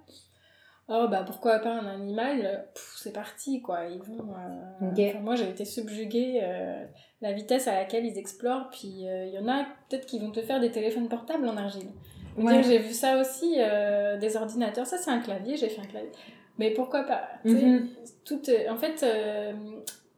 [0.90, 2.66] oh bah pourquoi pas un animal,
[2.96, 3.86] c'est parti quoi.
[3.86, 4.34] Ils vont.
[4.82, 6.84] euh, enfin, moi j'ai été subjuguée euh,
[7.22, 10.32] la vitesse à laquelle ils explorent, puis euh, il y en a peut-être qui vont
[10.32, 11.90] te faire des téléphones portables en argile.
[12.38, 12.64] Ouais.
[12.64, 14.88] J'ai vu ça aussi, euh, des ordinateurs.
[14.88, 16.12] Ça, c'est un clavier, j'ai fait un clavier.
[16.58, 17.24] Mais pourquoi pas?
[17.44, 17.90] Sais, Mhm.
[18.24, 19.52] tout, En fait, euh,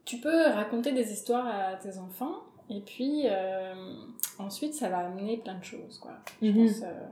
[0.04, 2.36] tu peux raconter des histoires à tes enfants,
[2.70, 3.74] et puis euh,
[4.38, 5.98] ensuite, ça va amener plein de choses.
[5.98, 6.12] Quoi.
[6.40, 6.66] Je Mhm.
[6.66, 7.06] pense, euh,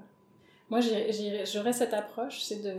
[0.70, 2.74] moi, j'aurais cette approche, c'est de,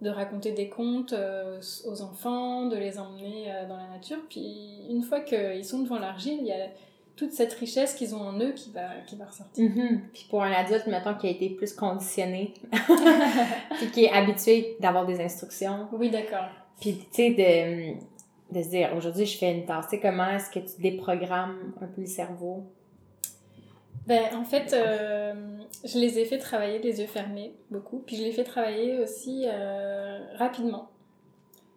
[0.00, 4.18] de raconter des contes euh, aux enfants, de les emmener euh, dans la nature.
[4.28, 6.68] Puis une fois qu'ils sont devant l'argile, il y a
[7.16, 9.68] toute cette richesse qu'ils ont en eux qui va, qui va ressortir.
[9.68, 10.02] Mhm.
[10.12, 12.54] Puis pour un adulte, mettons, qui a été plus conditionné,
[13.76, 16.46] puis qui est habitué d'avoir des instructions, Oui, d'accord.
[16.80, 20.30] puis tu sais, de, de se dire, aujourd'hui, je fais une tâche, tu sais, comment
[20.30, 22.62] est-ce que tu déprogrammes un peu le cerveau?
[24.08, 25.34] Ben, en fait, euh,
[25.84, 27.98] je les ai fait travailler les yeux fermés, beaucoup.
[27.98, 30.88] Puis je les fais travailler aussi euh, rapidement.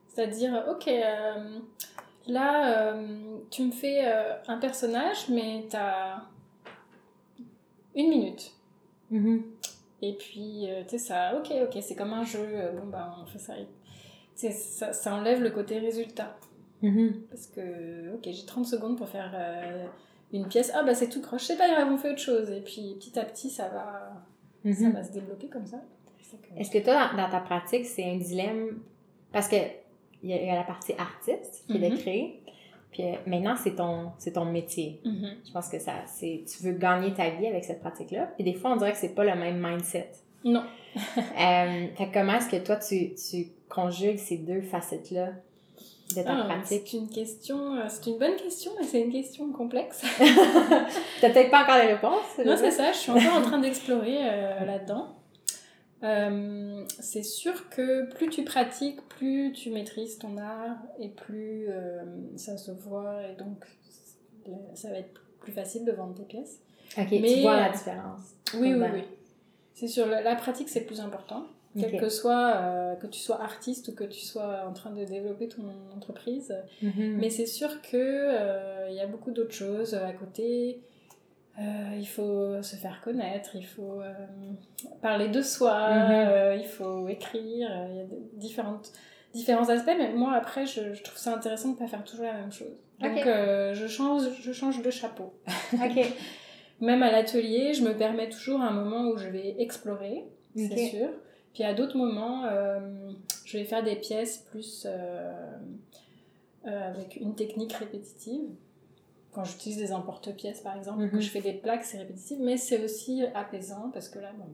[0.07, 1.59] C'est-à-dire, ok, euh,
[2.27, 2.95] là,
[3.49, 4.05] tu me fais
[4.47, 6.21] un personnage, mais t'as
[7.95, 8.53] une minute.
[9.09, 9.43] Mhm.
[10.01, 13.39] Et puis, tu sais, ça, ok, ok, c'est comme un jeu, bon, bah, on fait
[13.39, 13.55] ça.
[14.35, 16.37] Ça, ça enlève le côté résultat.
[16.81, 17.23] Mhm.
[17.29, 19.33] Parce que, ok, j'ai 30 secondes pour faire
[20.33, 20.71] une pièce.
[20.73, 22.49] Ah, bah, c'est tout croche, c'est pas grave, on fait autre chose.
[22.51, 24.13] Et puis, petit à petit, ça va,
[24.73, 24.91] ça Mhm.
[24.93, 25.81] va se débloquer comme ça.
[26.57, 28.79] Est-ce que toi, dans, ta pratique, c'est un dilemme?
[29.31, 29.55] Parce que
[30.23, 31.99] il y, a- la partie artiste qui est de Mhm.
[31.99, 32.43] créer,
[32.91, 35.01] puis euh, maintenant, c'est ton, c'est ton métier.
[35.03, 35.35] Mhm.
[35.47, 38.27] Je pense que ça, c'est, tu veux gagner ta vie avec cette pratique-là.
[38.35, 40.11] Puis des fois, on dirait que c'est pas le même mindset.
[40.43, 40.63] Non.
[41.17, 45.29] Euh, fait comment est-ce que toi, tu, tu conjugues ces deux facettes-là?
[46.15, 46.81] De ta Ah, pratique?
[46.87, 50.01] c'est une question, euh, c'est une bonne question, mais c'est une question complexe.
[51.21, 52.37] T'as peut-être pas encore les réponses?
[52.45, 55.15] non, c'est ça, je suis encore en train d'explorer euh, là-dedans.
[56.03, 62.01] Euh, c'est sûr que plus tu pratiques, plus tu maîtrises ton art et plus euh,
[62.37, 63.65] ça se voit et donc
[64.73, 66.59] ça va être plus facile de vendre tes pièces.
[66.97, 68.21] Ok, Mais- tu vois la différence.
[68.55, 69.03] Oui, oui, oui.
[69.75, 71.45] C'est sûr, la, la pratique c'est plus important.
[71.79, 75.05] Quel que soit, euh, que tu sois artiste ou que tu sois en train de
[75.05, 75.63] développer ton
[75.95, 76.53] entreprise.
[76.81, 77.17] Mhm.
[77.19, 80.81] Mais c'est sûr que euh, il y a beaucoup d'autres choses à côté.
[81.59, 84.01] Euh, il faut se faire connaître, il faut
[85.01, 86.59] parler de soi, Mhm.
[86.59, 87.69] il faut écrire.
[87.89, 88.91] Il y a différentes,
[89.33, 89.95] différents aspects.
[89.97, 92.51] Mais moi, après, je, je trouve ça intéressant de ne pas faire toujours la même
[92.51, 92.75] chose.
[92.99, 95.33] Donc, je, change, je change de chapeau.
[95.73, 96.05] Ok.
[96.81, 101.09] Même à l'atelier, je me permets toujours un moment où je vais explorer, c'est sûr.
[101.53, 102.79] Puis à d'autres moments, euh,
[103.45, 105.51] je vais faire des pièces plus euh,
[106.67, 108.49] euh, avec une technique répétitive.
[109.33, 111.21] quand j'utilise des emporte-pièces par exemple, que Mhm.
[111.21, 114.45] je fais des plaques, c'est répétitif, mais c'est aussi apaisant parce que là, bon,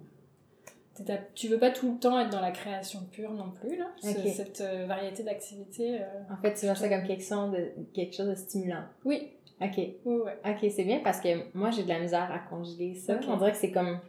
[1.36, 3.86] tu veux pas tout le temps être dans la création pure non plus, là.
[4.02, 6.02] Cette euh, variété d'activités.
[6.02, 8.84] euh, En fait, tu vois ça comme quelque chose de, quelque chose de stimulant.
[9.06, 9.32] Oui,
[9.62, 9.78] OK.
[9.78, 10.38] oui, ouais.
[10.46, 13.20] OK, c'est bien parce que moi, j'ai de la misère à conjuguer ça.
[13.28, 14.00] On dirait que c'est comme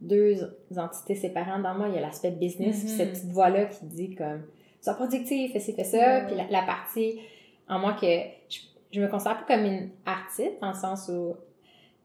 [0.00, 0.36] deux
[0.76, 1.62] entités séparantes.
[1.62, 2.96] Dans moi, il y a l'aspect business, puis Mhm.
[2.98, 4.42] cette petite voix-là qui dit comme
[4.80, 6.20] sois productif, fais ci, fais ça.
[6.26, 7.18] Puis la, la partie
[7.68, 8.06] en moi que
[8.48, 8.58] je,
[8.92, 11.34] je me considère pas comme une artiste, dans le sens où,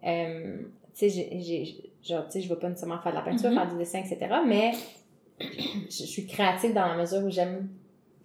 [0.07, 0.57] euh,
[0.97, 3.55] tu sais, genre, tu sais, je vais pas nécessairement faire de la peinture, Mhm.
[3.57, 4.35] faire du dessin, etc.
[4.47, 4.71] Mais
[5.39, 5.45] je,
[5.89, 7.69] je suis créative dans la mesure où j'aime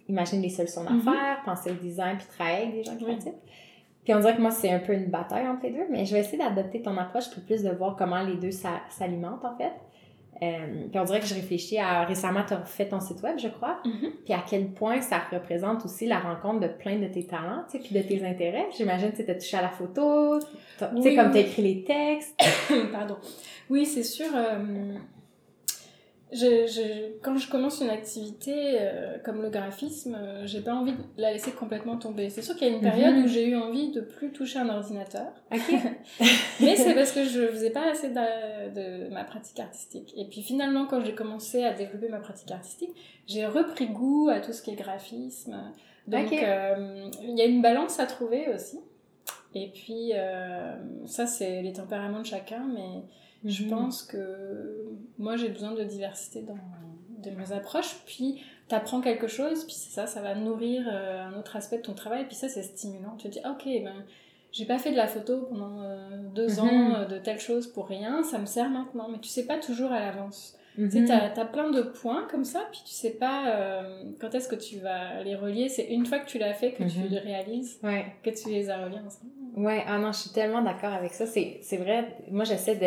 [0.07, 1.03] imaginer des solutions Mhm.
[1.03, 3.33] d'affaires, penser au design, puis travailler avec des gens créatifs.
[4.07, 6.13] Puis on dirait que moi, c'est un peu une bataille entre les deux, mais je
[6.13, 9.57] vais essayer d'adopter ton approche pour plus de voir comment les deux s'a- s'alimentent, en
[9.57, 9.73] fait.
[10.41, 12.05] Euh, puis on dirait que je réfléchis à...
[12.05, 13.79] Récemment, tu as fait ton site web, je crois.
[13.83, 14.11] Mhm.
[14.23, 17.79] Puis à quel point ça représente aussi la rencontre de plein de tes talents, tu
[17.79, 18.67] sais, puis de tes intérêts.
[18.77, 20.45] J'imagine que tu as touché à la photo, tu
[20.77, 21.47] sais, Oui, comme tu as oui.
[21.47, 22.39] écrit les textes.
[22.93, 23.17] Pardon.
[23.69, 24.27] Oui, c'est sûr.
[24.33, 24.93] euh,
[26.33, 30.91] je, je- quand je commence une activité euh, comme le graphisme, euh, j'ai pas envie
[30.91, 32.29] de la laisser complètement tomber.
[32.29, 33.23] C'est sûr qu'il y a une période Mhm.
[33.23, 35.27] où j'ai eu envie de plus toucher un ordinateur,
[36.59, 38.73] mais c'est parce que je faisais pas assez de,
[39.07, 40.13] de ma pratique artistique.
[40.17, 42.91] Et puis finalement, quand j'ai commencé à développer ma pratique artistique,
[43.25, 45.55] j'ai repris goût à tout ce qui est graphisme.
[46.07, 48.79] Donc euh, il y a une balance à trouver aussi.
[49.55, 50.75] Et puis euh,
[51.05, 53.03] ça, c'est les tempéraments de chacun, mais
[53.45, 53.69] je Mhm.
[53.69, 54.85] pense que
[55.17, 56.57] moi j'ai besoin de diversité dans
[57.23, 61.37] de mes approches, puis t'apprends quelque chose, puis c'est ça, ça va nourrir euh, un
[61.39, 63.15] autre aspect de ton travail, puis ça c'est stimulant.
[63.17, 64.05] Tu te dis, ah, ok, ben,
[64.51, 66.59] j'ai pas fait de la photo pendant euh, deux Mhm.
[66.59, 69.57] ans euh, de telle chose pour rien, ça me sert maintenant, mais tu sais pas
[69.57, 70.55] toujours à l'avance.
[70.77, 70.89] Mhm.
[70.89, 73.83] Tu sais, t'as as plein de points comme ça, puis tu sais pas
[74.21, 76.83] quand est-ce que tu vas les relier, c'est une fois que tu l'as fait que
[76.83, 77.07] tu Mhm.
[77.09, 78.05] le réalises, Ouais.
[78.23, 79.31] que tu les as reliés ensemble.
[79.55, 81.25] Ouais, ah non, je suis tellement d'accord avec ça.
[81.25, 82.85] C'est c'est vrai, moi j'essaie de,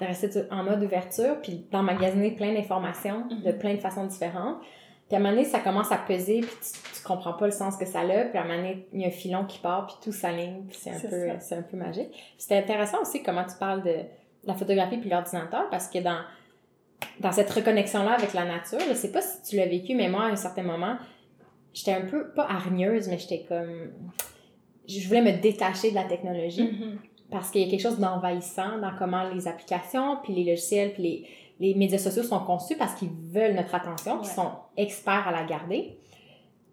[0.00, 3.58] de rester en mode ouverture, puis d'emmagasiner plein d'informations de Mhm.
[3.58, 4.58] plein de façons différentes.
[5.08, 7.52] Puis à un moment donné, ça commence à peser, puis tu, tu comprends pas le
[7.52, 8.24] sens que ça a.
[8.24, 10.62] Puis à un moment donné, il y a un filon qui part, puis tout s'aligne,
[10.68, 12.08] puis c'est un, peu, un peu magique.
[12.38, 13.96] C'était intéressant aussi comment tu parles de
[14.44, 16.20] la photographie puis l'ordinateur, parce que dans,
[17.20, 20.22] dans cette reconnexion-là avec la nature, je sais pas si tu l'as vécu, mais moi,
[20.22, 20.96] à un certain moment,
[21.74, 23.90] j'étais un peu, pas hargneuse, mais j'étais comme...
[24.88, 26.98] Je voulais me détacher de la technologie Mhm.
[27.30, 31.02] parce qu'il y a quelque chose d'envahissant dans comment les applications, puis les logiciels, puis
[31.02, 31.26] les,
[31.60, 35.32] les médias sociaux sont conçus parce qu'ils veulent notre attention, puis ils sont experts à
[35.32, 35.98] la garder.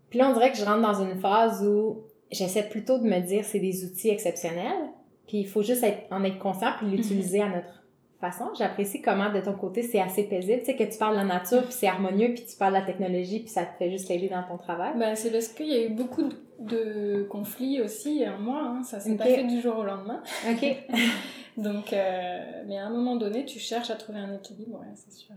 [0.09, 2.01] Puis là, on dirait que je rentre dans une phase où
[2.31, 4.89] j'essaie plutôt de me dire c'est des outils exceptionnels,
[5.27, 7.80] puis il faut juste être, en être conscient puis l'utiliser à notre
[8.21, 8.45] façon.
[8.57, 11.25] J'apprécie comment de ton côté c'est assez paisible, tu sais que tu parles de la
[11.25, 14.07] nature puis c'est harmonieux puis tu parles de la technologie puis ça te fait juste
[14.07, 14.93] l'aider dans ton travail.
[14.97, 18.83] Ben, c'est parce qu'il y a eu beaucoup de, de conflits aussi en moi, hein.
[18.83, 20.21] ça s'est pas fait du jour au lendemain.
[20.49, 20.65] OK.
[21.57, 25.13] Donc, euh, mais à un moment donné, tu cherches à trouver un équilibre, ouais, c'est
[25.13, 25.35] sûr.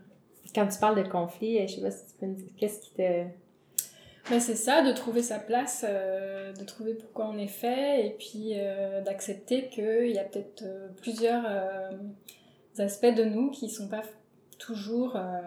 [0.54, 2.90] Quand tu parles de conflit, je sais pas si tu peux me dire qu'est-ce qui
[2.94, 3.02] te
[4.30, 8.10] Ben, c'est ça, de trouver sa place, euh, de trouver pourquoi on est fait, et
[8.10, 11.90] puis euh, d'accepter qu'il y a peut-être euh, plusieurs euh,
[12.80, 14.02] aspects de nous qui sont pas
[14.58, 15.16] toujours.
[15.16, 15.40] euh,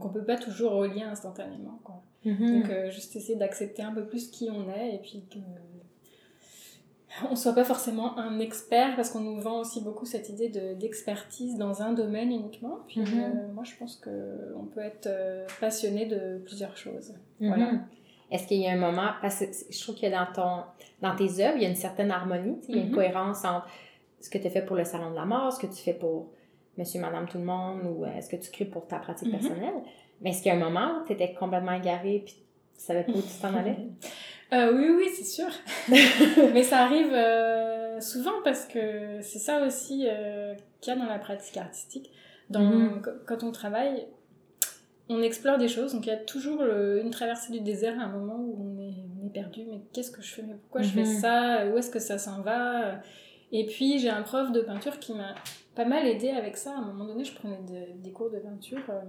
[0.00, 1.80] qu'on peut pas toujours relier instantanément.
[1.82, 2.00] Quoi.
[2.24, 2.60] Mhm.
[2.62, 5.38] Donc, euh, juste essayer d'accepter un peu plus qui on est, et puis que.
[7.30, 10.72] On soit pas forcément un expert parce qu'on nous vend aussi beaucoup cette idée de-
[10.74, 12.78] d'expertise dans un domaine uniquement.
[12.88, 13.06] Puis Mhm.
[13.20, 17.12] euh, moi je pense que on peut être euh, passionné de plusieurs choses.
[17.40, 17.48] Mhm.
[17.48, 17.70] Voilà.
[18.30, 20.62] Est-ce qu'il y a un moment, parce que je trouve que dans, ton,
[21.02, 23.66] dans tes œuvres, il y a une certaine harmonie, il y a une cohérence entre
[24.22, 26.32] ce que tu fais pour le Salon de la mort, ce que tu fais pour
[26.78, 29.38] monsieur, madame, tout le monde, ou euh, ce que tu crées pour ta pratique Mhm.
[29.38, 29.74] personnelle.
[30.22, 33.04] Mais est-ce qu'il y a un moment où tu étais complètement égaré puis tu savais
[33.04, 33.76] pas où tu t'en allais?
[34.54, 35.46] Euh, oui, oui, c'est sûr.
[36.52, 41.08] Mais ça arrive euh, souvent parce que c'est ça aussi euh, qu'il y a dans
[41.08, 42.10] la pratique artistique.
[42.50, 43.00] Dans, Mhm.
[43.00, 44.06] qu- Quand on travaille,
[45.08, 45.94] on explore des choses.
[45.94, 48.78] Donc il y a toujours le- une traversée du désert à un moment où on
[48.78, 48.92] est,
[49.22, 49.62] on est perdu.
[49.70, 50.42] Mais qu'est-ce que je fais?
[50.42, 51.20] Mais pourquoi je fais Mhm.
[51.20, 51.66] ça?
[51.72, 52.96] Où est-ce que ça s'en va?
[53.52, 55.34] Et puis j'ai un prof de peinture qui m'a
[55.74, 56.72] pas mal aidé avec ça.
[56.72, 59.00] À un moment donné, je prenais de- des cours de peinture euh,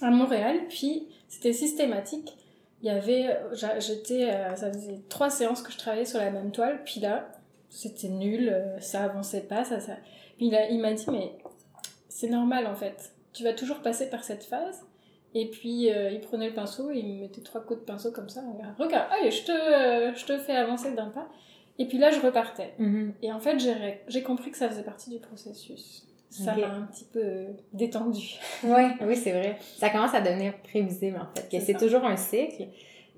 [0.00, 0.60] à Montréal.
[0.68, 2.36] Puis c'était systématique.
[2.82, 3.38] Il y avait
[3.78, 6.82] j'étais euh, ça faisait trois séances que je travaillais sur la même toile.
[6.84, 7.28] Puis là
[7.68, 9.78] c'était nul euh, ça avançait pas ça
[10.36, 11.32] puis il m'a dit mais
[12.08, 13.12] c'est normal en fait.
[13.32, 14.84] Tu vas toujours passer par cette phase.
[15.34, 18.28] Et puis il prenait le pinceau et il me mettait trois coups de pinceau comme
[18.28, 18.42] ça.
[18.78, 21.28] Regarde, allez je te je te fais avancer d'un pas
[21.78, 23.12] et puis là je repartais Mhm.
[23.22, 26.60] et en fait j'ai j'ai compris que ça faisait partie du processus ça Ok.
[26.60, 29.58] m'a un petit peu euh, détendu Ouais, oui, c'est vrai.
[29.76, 31.46] Ça commence à devenir prévisible, en fait.
[31.50, 32.68] que C'est toujours un cycle.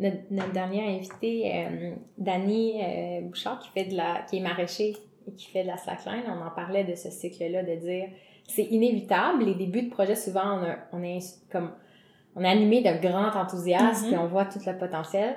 [0.00, 4.96] notre, notre dernière invitée, euh, Dani euh, Bouchard, qui, fait de la, qui est maraîcher
[5.28, 8.08] et qui fait de la slackline, on en parlait de ce cycle-là, de dire
[8.48, 9.44] c'est inévitable.
[9.44, 11.20] Les débuts de projet, souvent, on, a, on est
[11.52, 11.70] comme
[12.34, 14.14] on est animé d'un grand enthousiasme Mhm.
[14.14, 15.36] et on voit tout le potentiel.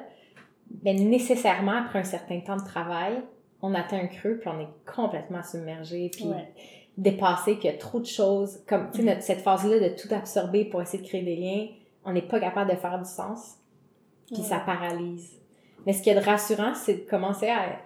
[0.83, 3.21] Mais nécessairement, après un certain temps de travail,
[3.61, 6.53] on atteint un creux puis on est complètement submergé puis Ouais.
[6.97, 8.63] dépassé, qu'il y a trop de choses.
[8.67, 9.09] Comme, tu sais, Mhm.
[9.09, 11.67] notre- cette phase-là de tout absorber pour essayer de créer des liens,
[12.05, 13.57] on n'est pas capable de faire du sens
[14.27, 14.43] puis Ouais.
[14.43, 15.39] ça paralyse.
[15.85, 17.77] Mais ce qui est de rassurant, c'est de commencer à,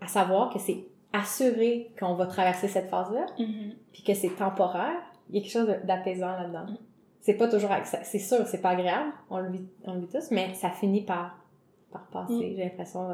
[0.00, 3.72] à savoir que c'est assuré qu'on va traverser cette phase-là Mhm.
[3.92, 5.00] puis que c'est temporaire.
[5.30, 6.64] Il y a quelque chose d'apaisant là-dedans.
[6.72, 6.76] Mm.
[7.20, 7.70] C'est pas toujours,
[8.04, 11.02] c'est sûr, c'est pas agréable, on le vit, on le vit tous, mais ça finit
[11.02, 11.36] par,
[11.92, 12.54] par passer, Mm.
[12.56, 13.08] j'ai l'impression.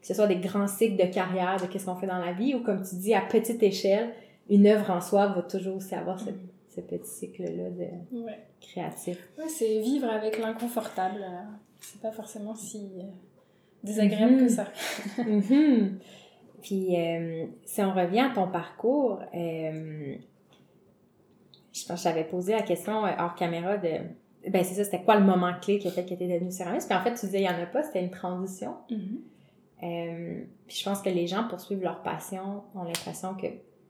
[0.00, 2.54] Que ce soit des grands cycles de carrière, de qu'est-ce qu'on fait dans la vie,
[2.54, 4.10] ou comme tu dis, à petite échelle,
[4.50, 6.36] une œuvre en soi va toujours aussi avoir ce, Mhm.
[6.68, 8.38] ce petit cycle-là de Ouais.
[8.60, 9.18] créatif.
[9.38, 11.20] Ouais, c'est vivre avec l'inconfortable.
[11.22, 11.42] euh,
[11.80, 13.02] C'est pas forcément si euh,
[13.82, 14.66] désagréable que ça.
[15.26, 15.98] Mhm.
[16.62, 20.16] Puis, euh, si on revient à ton parcours, euh,
[21.72, 23.88] je pense que j'avais posé la question euh, hors caméra de.
[24.48, 26.88] Ben, c'est ça, c'était quoi le moment clé qui a fait que tu devenu céramiste?
[26.88, 28.74] Puis en fait, tu disais, il n'y en a pas, c'était une transition.
[28.90, 29.18] Mhm.
[29.82, 33.46] Euh, puis je pense que les gens poursuivent leur passion, ont l'impression que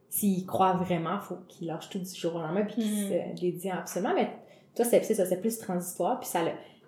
[0.09, 3.09] s'ils croient vraiment, il faut qu'ils lâchent tout du jour au lendemain puis qu'ils Mhm.
[3.37, 4.15] se dédient absolument.
[4.15, 4.31] Mais
[4.75, 6.19] toi, c'est c'est ça, c'est plus transitoire.
[6.21, 6.41] Puis ça,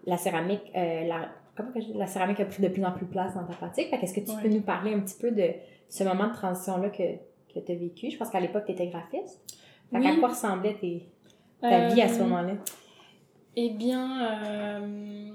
[0.06, 1.94] la céramique, euh, la, comment que je dis?
[1.94, 3.90] la céramique a pris de plus en plus place dans ta pratique.
[3.90, 4.42] Fait qu'est-ce que tu Ouais.
[4.42, 5.50] peux nous parler un petit peu de
[5.88, 7.14] ce moment de transition-là que,
[7.52, 8.10] que tu as vécu?
[8.10, 9.40] Je pense qu'à l'époque, tu étais graphiste.
[9.92, 10.18] Fait Oui.
[10.20, 11.08] quoi ressemblait tes-
[11.60, 12.52] ta vie à ce Euh, moment-là?
[13.56, 15.30] Eh bien, euh,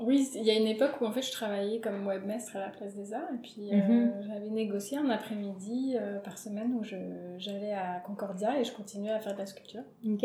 [0.00, 2.68] oui, il y a une époque où en fait je travaillais comme webmestre à la
[2.68, 4.22] Place des Arts et puis euh, Mhm.
[4.28, 9.10] j'avais négocié un après-midi euh, par semaine où je- j'allais à Concordia et je continuais
[9.10, 9.82] à faire de la sculpture.
[10.06, 10.24] OK.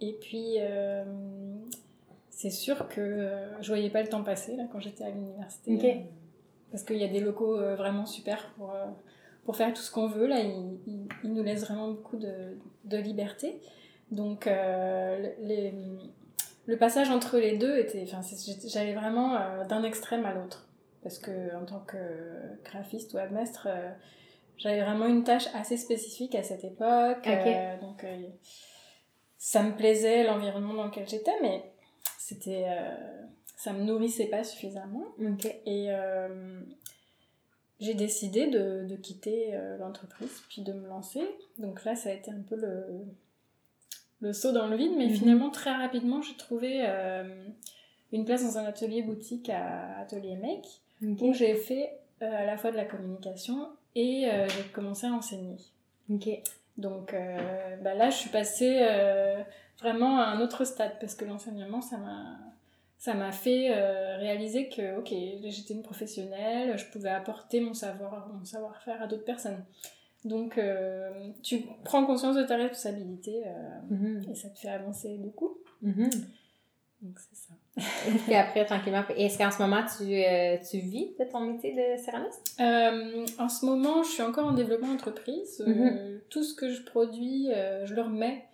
[0.00, 0.58] Et puis,
[2.30, 3.28] c'est sûr que
[3.60, 5.72] je voyais pas le temps passer là, quand j'étais à l'université.
[6.70, 8.72] Parce qu'il y a des locaux vraiment super pour,
[9.44, 10.28] pour faire tout ce qu'on veut.
[10.28, 13.60] Là, ils, ils- ils nous laissent vraiment beaucoup de, de liberté.
[14.12, 15.74] Donc, le- les,
[16.68, 18.02] le passage entre les deux était.
[18.04, 18.20] Enfin,
[18.66, 20.68] j'allais vraiment euh, d'un extrême à l'autre.
[21.02, 21.96] Parce que, en tant que
[22.64, 23.90] graphiste ou webmestre, euh,
[24.58, 27.26] j'avais vraiment une tâche assez spécifique à cette époque.
[27.26, 28.16] Euh, donc, euh,
[29.38, 31.72] ça me plaisait l'environnement dans lequel j'étais, mais
[32.18, 32.66] c'était.
[32.68, 32.94] euh,
[33.56, 35.04] ça me nourrissait pas suffisamment.
[35.66, 36.60] Et euh,
[37.80, 41.22] j'ai décidé de, de quitter euh, l'entreprise, puis de me lancer.
[41.58, 42.84] Donc là, ça a été un peu le,
[44.20, 45.14] le saut dans le vide, mais Mhm.
[45.14, 47.44] finalement, très rapidement, j'ai trouvé euh,
[48.12, 50.66] une place dans un atelier boutique à Atelier Make,
[51.02, 51.18] OK.
[51.20, 55.12] où j'ai fait euh, à la fois de la communication et euh, j'ai commencé à
[55.12, 55.56] enseigner.
[56.76, 57.14] Donc
[57.82, 58.86] bah là, je suis passée
[59.80, 62.36] vraiment à un autre stade parce que l'enseignement, ça m'a
[62.98, 65.08] ça m'a fait euh, réaliser que ok,
[65.50, 69.64] j'étais une professionnelle, je pouvais apporter mon savoir mon savoir-faire à d'autres personnes.
[70.24, 73.50] Donc euh, tu prends conscience de ta responsabilité euh,
[73.90, 74.26] Mhm.
[74.30, 75.58] et ça te fait avancer beaucoup.
[75.82, 76.10] Mhm.
[77.02, 77.54] Donc c'est ça.
[78.24, 79.04] Puis après, tranquillement.
[79.16, 82.60] Est-ce qu'en ce moment, tu, euh, tu vis de ton métier de céramiste?
[83.38, 85.60] En ce moment, je suis encore en développement d'entreprise.
[85.64, 86.20] Euh, Mhm.
[86.28, 87.48] tout ce que je produis,
[87.84, 88.44] je le remets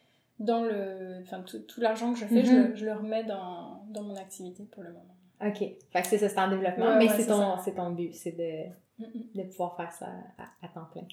[0.41, 1.21] dans le.
[1.23, 2.69] Enfin, tout, tout l'argent que je fais, je, Mhm.
[2.71, 5.17] le, je le remets dans, dans mon activité pour le moment.
[5.41, 5.59] OK.
[5.91, 7.91] Fait que c'est ça, c'est en développement, Ouais, mais ouais, c'est c'est ton, c'est ton
[7.91, 9.05] but, c'est de,
[9.35, 10.07] de pouvoir faire ça
[10.39, 11.07] à, à temps plein.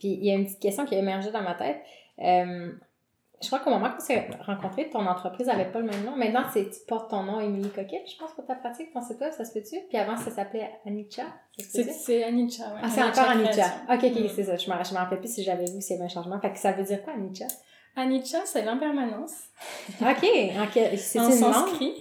[0.00, 1.80] Puis il y a une petite question qui a émergé dans ma tête.
[2.18, 2.72] Euh,
[3.42, 6.14] je crois qu'au moment qu'on s'est rencontrés, ton entreprise n'avait pas le même nom.
[6.16, 9.18] Maintenant, c'est, tu portes ton nom, Émilie Coquette, je pense, pour ta pratique, ton site
[9.20, 9.76] web, ça se peut-tu?
[9.88, 11.22] Puis avant, ça s'appelait Anicha.
[11.58, 12.80] C'est Anicha, ouais.
[12.82, 13.66] Ah, c'est encore Anicha.
[13.90, 14.28] Ok, ok, Mhm.
[14.34, 14.56] c'est ça.
[14.56, 16.38] Je me, je me rappelle plus si j'avais vu s'il y avait un changement.
[16.40, 17.46] Fait que ça veut dire quoi, Anicha?
[17.96, 19.32] Anicha, c'est l'impermanence.
[20.02, 20.20] Ok,
[20.74, 21.92] quel- c'est une langue?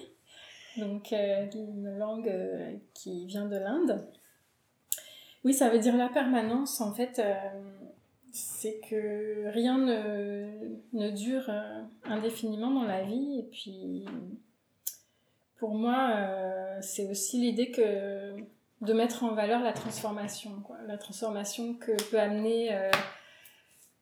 [0.77, 4.07] Donc, euh, une langue euh, qui vient de l'Inde.
[5.45, 6.81] Oui, ça veut dire la permanence.
[6.81, 7.33] En fait, euh,
[8.31, 13.39] c'est que rien ne, ne dure euh, indéfiniment dans la vie.
[13.39, 14.05] Et puis,
[15.57, 18.35] pour moi, euh, c'est aussi l'idée que
[18.81, 20.61] de mettre en valeur la transformation.
[20.61, 20.77] Quoi.
[20.87, 22.89] La transformation que peut amener euh,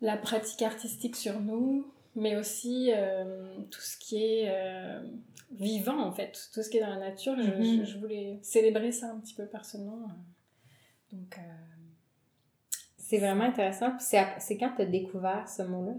[0.01, 4.53] la pratique artistique sur nous, mais aussi euh, tout ce qui est
[5.51, 7.35] vivant en fait, tout ce qui est dans la nature.
[7.37, 7.85] Je, Mhm.
[7.85, 10.09] je- je voulais célébrer ça un petit peu personnellement.
[11.13, 11.41] Donc, euh,
[13.07, 13.91] C'est vraiment intéressant.
[13.91, 14.05] Puis
[14.39, 15.93] c'est, quand tu as découvert ce mot-là?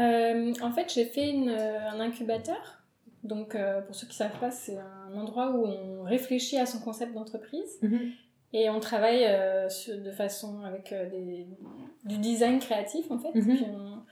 [0.00, 2.84] euh, en fait, j'ai fait une, euh, un incubateur.
[3.24, 6.66] Donc, euh, pour ceux qui ne savent pas, c'est un endroit où on réfléchit à
[6.66, 7.80] son concept d'entreprise
[8.52, 11.48] et on travaille euh, de façon avec des,
[12.04, 13.34] du design créatif en fait.
[13.34, 13.56] Mhm.
[13.56, 14.04] Puis on,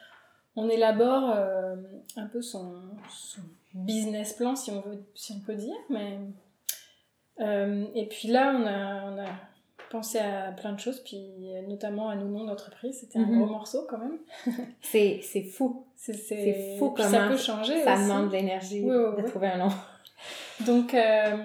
[0.57, 1.37] on élabore
[2.17, 3.43] un peu son, son
[3.75, 6.19] business plan, si on, veut, si on peut dire, mais
[7.95, 9.29] et puis là, on a, on a
[9.97, 11.21] pensé à plein de choses, puis
[11.69, 12.99] notamment à nos noms d'entreprise.
[13.01, 13.39] C'était un Mhm.
[13.39, 14.19] gros morceau quand même.
[14.83, 15.85] C'est fou.
[15.97, 17.83] C'est fou comment ça peut changer.
[17.83, 18.03] Ça aussi.
[18.05, 19.31] demande de l'énergie Oui, oui, de oui.
[19.31, 19.69] trouver un nom.
[20.67, 21.37] Donc, euh,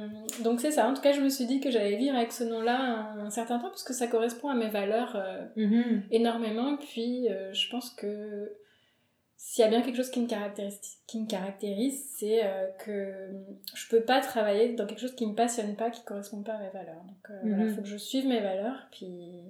[0.46, 0.88] donc c'est ça.
[0.88, 3.30] En tout cas, je me suis dit que j'allais vivre avec ce nom-là un, un
[3.30, 6.04] certain temps parce que ça correspond à mes valeurs euh, Mhm.
[6.12, 6.78] énormément.
[6.78, 8.54] Puis, euh, je pense que
[9.44, 13.12] s'il y a bien quelque chose qui me caractérise, qui me caractérise c'est euh, que
[13.74, 16.60] je peux pas travailler dans quelque chose qui me passionne pas, qui correspond pas à
[16.60, 17.04] mes valeurs.
[17.04, 17.76] Donc, euh, voilà, Mhm.
[17.76, 18.88] faut que je suive mes valeurs.
[18.92, 19.42] Puis,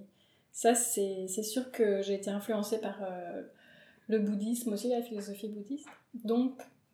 [0.54, 3.44] ça, c'est sûr que j'ai été influencée par euh,
[4.08, 5.88] le bouddhisme aussi, la philosophie bouddhiste.
[6.24, 6.54] Donc,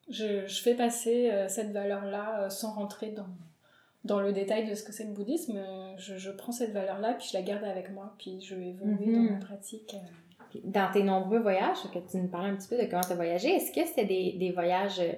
[0.10, 3.28] je, je fais passer cette valeur-là sans rentrer dans,
[4.06, 5.60] dans le détail de ce que c'est le bouddhisme.
[5.98, 9.06] Je, je prends cette valeur-là, puis je la garde avec moi, puis je vais évoluer
[9.06, 9.14] Mhm.
[9.28, 9.96] dans ma pratique.
[10.64, 13.16] Dans tes nombreux voyages, que tu nous parlais un petit peu de comment tu as
[13.16, 15.14] voyagé, est-ce que c'était des, des voyages, euh,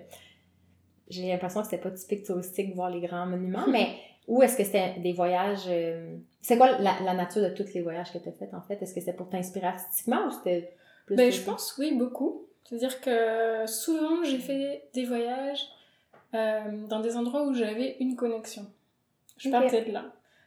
[1.09, 3.95] j'ai l'impression que c'était pas typique touristique voir les grands monuments, mais
[4.27, 7.81] ou est-ce que c'était des voyages, euh, c'est quoi la, la nature de tous les
[7.81, 8.81] voyages que tu as fait en fait?
[8.81, 10.73] Est-ce que c'était pour t'inspirer artistiquement ou c'était
[11.05, 11.15] plus...
[11.15, 12.45] Ben, je pense, oui, beaucoup.
[12.65, 15.63] C'est-à-dire que souvent, j'ai fait des voyages
[16.35, 18.67] euh, dans des endroits où j'avais une connexion.
[19.37, 19.53] Je Ok.
[19.53, 20.05] partais de là.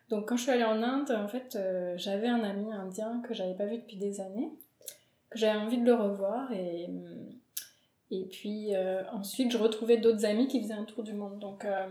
[0.09, 3.35] Donc, quand je suis allée en Inde, en fait, euh, j'avais un ami indien que
[3.35, 4.51] j'avais pas vu depuis des années,
[5.35, 6.51] j'avais envie de le revoir.
[6.53, 6.89] Et,
[8.15, 11.39] et puis, euh, ensuite, je retrouvais d'autres amis qui faisaient un tour du monde.
[11.39, 11.87] Donc, euh,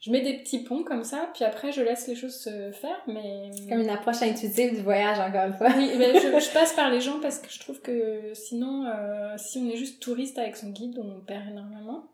[0.00, 3.00] je mets des petits ponts comme ça, puis après, je laisse les choses se faire.
[3.06, 3.50] Mais...
[3.52, 5.68] C'est comme une approche intuitive du voyage, encore une fois.
[5.76, 9.34] Oui, mais je, je passe par les gens parce que je trouve que sinon, euh,
[9.38, 12.04] si on est juste touriste avec son guide, on perd énormément.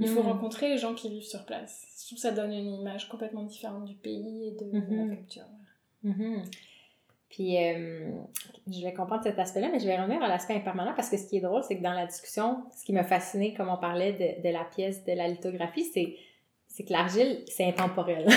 [0.00, 0.28] Il faut Mhm.
[0.30, 1.82] rencontrer les gens qui vivent sur place.
[2.00, 5.10] Je trouve que ça donne une image complètement différente du pays et de Mhm.
[5.10, 5.44] la culture.
[6.04, 6.42] Mhm.
[7.34, 8.12] Puis, euh,
[8.68, 11.26] je vais comprendre cet aspect-là, mais je vais revenir à l'aspect impermanent parce que ce
[11.26, 14.12] qui est drôle, c'est que dans la discussion, ce qui m'a fasciné, comme on parlait
[14.40, 16.14] de, la pièce de la lithographie, c'est,
[16.68, 18.28] c'est que l'argile, c'est intemporel.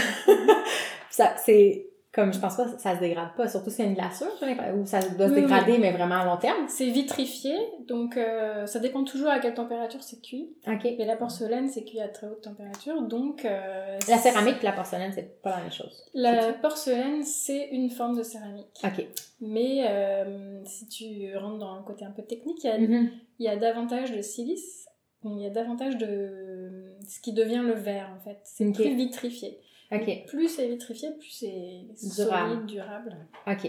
[1.12, 1.86] ça, c'est
[2.18, 4.28] comme, je pense pas, ça se dégrade pas, surtout y a une glaçure,
[4.76, 6.66] ou ça doit se Oui, dégrader, mais vraiment à long terme.
[6.68, 7.56] C'est vitrifié,
[7.88, 10.50] donc euh, ça dépend toujours à quelle température c'est cuit.
[10.68, 10.84] OK.
[10.86, 13.46] Et la porcelaine, c'est cuit à très haute température, donc...
[13.46, 16.04] euh, La céramique et la porcelaine, c'est pas la même chose.
[16.16, 18.82] La porcelaine, c'est une forme de céramique.
[18.84, 19.06] OK.
[19.40, 23.12] Mais euh, si tu rentres dans un côté un peu technique, il y a Mhm.
[23.40, 24.88] il y a davantage de silice,
[25.24, 28.40] donc il y a davantage de ce qui devient le verre en fait.
[28.44, 28.74] C'est Ok.
[28.76, 29.60] plus vitrifié.
[29.92, 30.26] OK.
[30.28, 31.86] Plus c'est vitrifié, plus c'est
[32.24, 32.50] Durable.
[32.52, 33.16] solide, durable.
[33.48, 33.62] OK.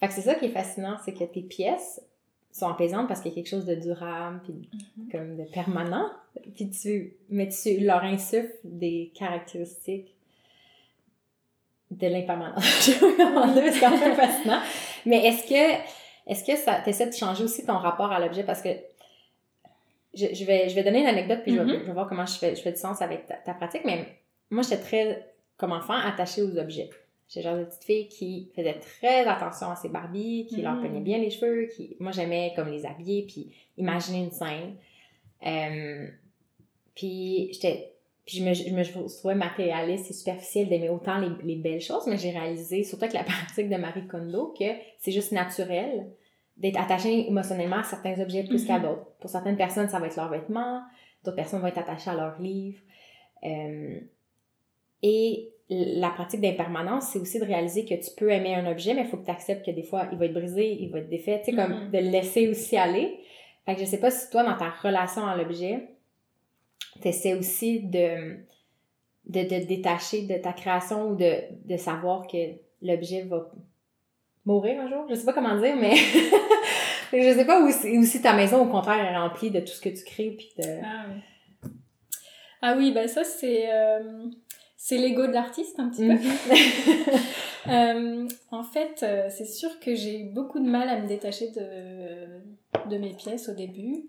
[0.00, 2.00] Fait que c'est ça qui est fascinant, c'est que tes pièces
[2.52, 4.68] sont apaisantes parce qu'il y a quelque chose de durable, puis
[4.98, 5.08] Mhm.
[5.10, 6.08] comme de permanent,
[6.54, 10.14] puis tu, mais tu leur insuffles des caractéristiques
[11.90, 12.64] de l'impermanence.
[12.86, 14.60] Je dire, c'est quand même fascinant.
[15.06, 15.80] Mais est-ce que,
[16.30, 18.42] est-ce que ça t'essaie de changer aussi ton rapport à l'objet?
[18.44, 18.70] Parce que
[20.14, 21.80] je, je vais, je vais donner une anecdote puis je, vais, Mhm.
[21.80, 24.06] je vais voir comment je fais, je fais du sens avec ta, ta pratique, mais
[24.50, 26.90] moi j'étais très, comme enfant, attachée aux objets.
[27.28, 30.82] J'étais genre de petite fille qui faisait très attention à ses Barbies, qui leur Mhm.
[30.82, 34.76] peignait bien les cheveux, qui, moi j'aimais comme les habiller puis imaginer une scène.
[35.46, 36.06] Euh,
[36.94, 37.90] puis j'étais
[38.26, 42.06] puis je me, je me trouvais matérialiste et superficielle d'aimer autant les, les belles choses,
[42.06, 44.64] mais j'ai réalisé, surtout avec la pratique de Marie Kondo, que
[44.98, 46.06] c'est juste naturel
[46.56, 48.84] d'être attaché émotionnellement à certains objets plus qu'à Mhm.
[48.84, 49.06] d'autres.
[49.20, 50.80] Pour certaines personnes, ça va être leurs vêtements,
[51.22, 52.80] d'autres personnes vont être attachées à leurs livres.
[53.44, 54.00] Euh,
[55.06, 59.02] et la pratique d'impermanence, c'est aussi de réaliser que tu peux aimer un objet, mais
[59.02, 61.08] il faut que tu acceptes que des fois, il va être brisé, il va être
[61.10, 61.90] défait, tu sais, comme Mhm.
[61.90, 63.18] de le laisser aussi aller.
[63.66, 65.88] Fait que je sais pas si toi, dans ta relation à l'objet,
[67.02, 68.36] tu essaies aussi de,
[69.26, 71.32] de, de te détacher de ta création ou de,
[71.64, 72.36] de savoir que
[72.82, 73.50] l'objet va
[74.46, 75.06] mourir un jour.
[75.10, 75.94] Je sais pas comment dire, mais
[77.12, 79.80] je sais pas où, ou si ta maison, au contraire, est remplie de tout ce
[79.80, 80.30] que tu crées.
[80.36, 80.64] Puis de...
[80.84, 81.20] Ah oui.
[82.66, 84.24] Ah oui, bah ça c'est euh,
[84.86, 86.12] c'est l'ego de l'artiste un petit peu.
[86.12, 86.18] Mhm.
[87.66, 91.48] Euh, en fait, euh, c'est sûr que j'ai eu beaucoup de mal à me détacher
[91.52, 94.04] de, de mes pièces au début.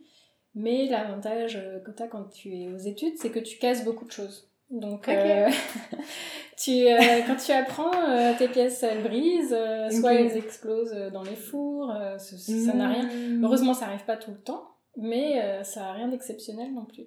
[0.55, 4.03] Mais l'avantage que tu as quand tu es aux études, c'est que tu casses beaucoup
[4.03, 4.49] de choses.
[4.69, 5.47] Donc, euh,
[6.57, 6.83] tu,
[7.27, 7.91] quand tu apprends,
[8.37, 9.55] tes pièces elles brisent,
[10.01, 13.03] soit elles explosent dans les fours, ce- ça n'a rien.
[13.05, 13.45] Mm.
[13.45, 14.65] Heureusement, ça n'arrive pas tout le temps,
[14.97, 17.05] mais ça n'a rien d'exceptionnel non plus.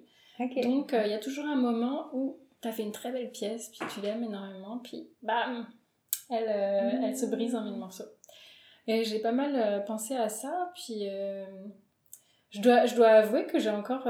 [0.63, 3.69] Donc, il y a toujours un moment où tu as fait une très belle pièce,
[3.69, 5.65] puis tu l'aimes énormément, puis bam,
[6.29, 7.03] elle, euh, Mm.
[7.05, 8.03] elle se brise en mille morceaux.
[8.87, 11.45] Et j'ai pas mal euh, pensé à ça, puis euh,
[12.49, 14.07] je, dois, je dois avouer que j'ai encore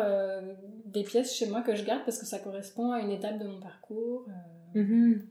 [0.85, 3.45] des pièces chez moi que je garde parce que ça correspond à une étape de
[3.45, 4.25] mon parcours.
[4.75, 5.27] Mhm.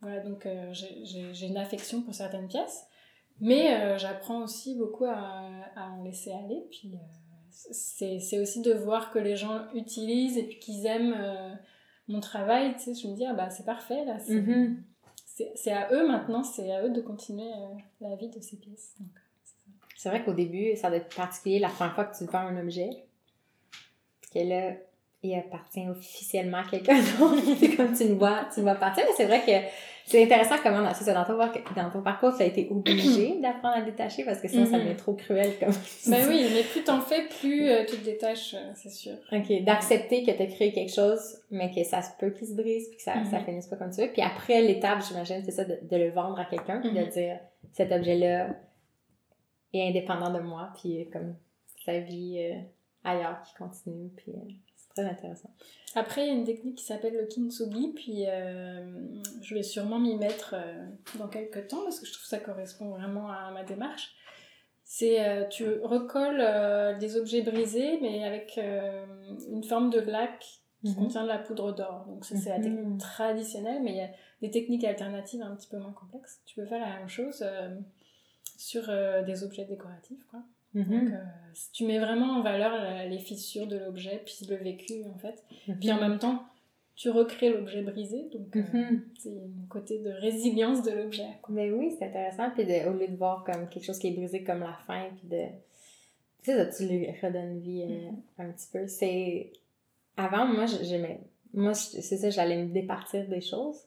[0.00, 2.86] voilà, donc j'ai- une affection pour certaines pièces,
[3.40, 5.40] mais j'apprends aussi beaucoup à,
[5.76, 6.66] à en laisser aller.
[6.70, 6.92] Puis
[7.50, 11.16] c'est c'est aussi de voir que les gens utilisent et puis qu'ils aiment
[12.08, 14.18] mon travail, tu sais, je me dis, ah bah c'est parfait, là.
[14.18, 14.82] C'est Mhm.
[15.56, 18.94] c'est à eux maintenant, c'est à eux de continuer euh, la vie de ces pièces.
[19.96, 22.60] C'est vrai qu'au début, ça doit être particulier la première fois que tu vends un
[22.60, 22.90] objet.
[24.20, 24.74] Puis que là,
[25.28, 27.42] il appartient officiellement à quelqu'un d'autre.
[27.58, 29.04] C'est comme tu le vois, tu le vois partir.
[29.06, 29.52] Mais c'est vrai que
[30.06, 33.38] c'est intéressant comment, dans, c'est ça, dans, ton, dans ton parcours, tu as été obligé
[33.42, 34.84] d'apprendre à détacher parce que sinon, ça Mhm.
[34.84, 35.52] devient trop cruel.
[35.58, 35.72] Comme
[36.08, 39.14] Ben oui, mais plus t'en fais, plus euh, tu te détaches, euh, c'est sûr.
[39.32, 42.54] OK, d'accepter que tu as créé quelque chose, mais que ça se peut qu'il se
[42.54, 43.30] brise, puis que ça, Mhm.
[43.30, 44.08] ça finisse pas comme tu veux.
[44.12, 47.08] Puis après, l'étape, j'imagine, c'est ça, de, de le vendre à quelqu'un, puis de Mhm.
[47.08, 47.38] dire,
[47.72, 48.48] cet objet-là
[49.72, 51.34] est indépendant de moi, puis euh, comme
[51.84, 52.38] sa vie
[53.02, 54.32] ailleurs qui continue, puis
[54.94, 55.50] très intéressant.
[55.96, 59.06] Après, il y a une technique qui s'appelle le kintsugi, puis euh,
[59.42, 60.86] je vais sûrement m'y mettre euh,
[61.18, 64.14] dans quelques temps parce que je trouve que ça correspond vraiment à ma démarche.
[64.84, 70.90] C'est euh, tu recolles euh, des objets brisés, mais avec une forme de lac qui
[70.90, 70.96] Mhm.
[70.96, 72.04] contient de la poudre d'or.
[72.06, 72.64] Donc ça, c'est la Mhm.
[72.64, 74.10] technique traditionnelle, mais il y a
[74.42, 76.42] des techniques alternatives un petit peu moins complexes.
[76.44, 77.42] Tu peux faire la même chose
[78.58, 78.82] sur
[79.24, 80.40] des objets décoratifs, quoi.
[80.74, 80.84] Mhm.
[81.04, 84.56] Donc, euh, si tu mets vraiment en valeur euh, les fissures de l'objet, puis le
[84.56, 85.42] vécu, en fait.
[85.80, 86.42] Puis en même temps,
[86.96, 89.02] tu recrées l'objet brisé, donc euh, Mhm.
[89.18, 91.26] c'est un côté de résilience de l'objet.
[91.48, 92.50] Mais oui, c'est intéressant.
[92.50, 95.06] Puis de, au lieu de voir comme quelque chose qui est brisé comme la fin,
[95.18, 95.42] puis de.
[96.42, 98.10] Tu sais, tu lui redonnes vie euh,
[98.44, 98.86] un petit peu.
[98.86, 99.52] C'est.
[100.16, 101.20] Avant, moi, j'aimais.
[101.54, 103.78] Moi, c'est ça, j'allais me départir des choses.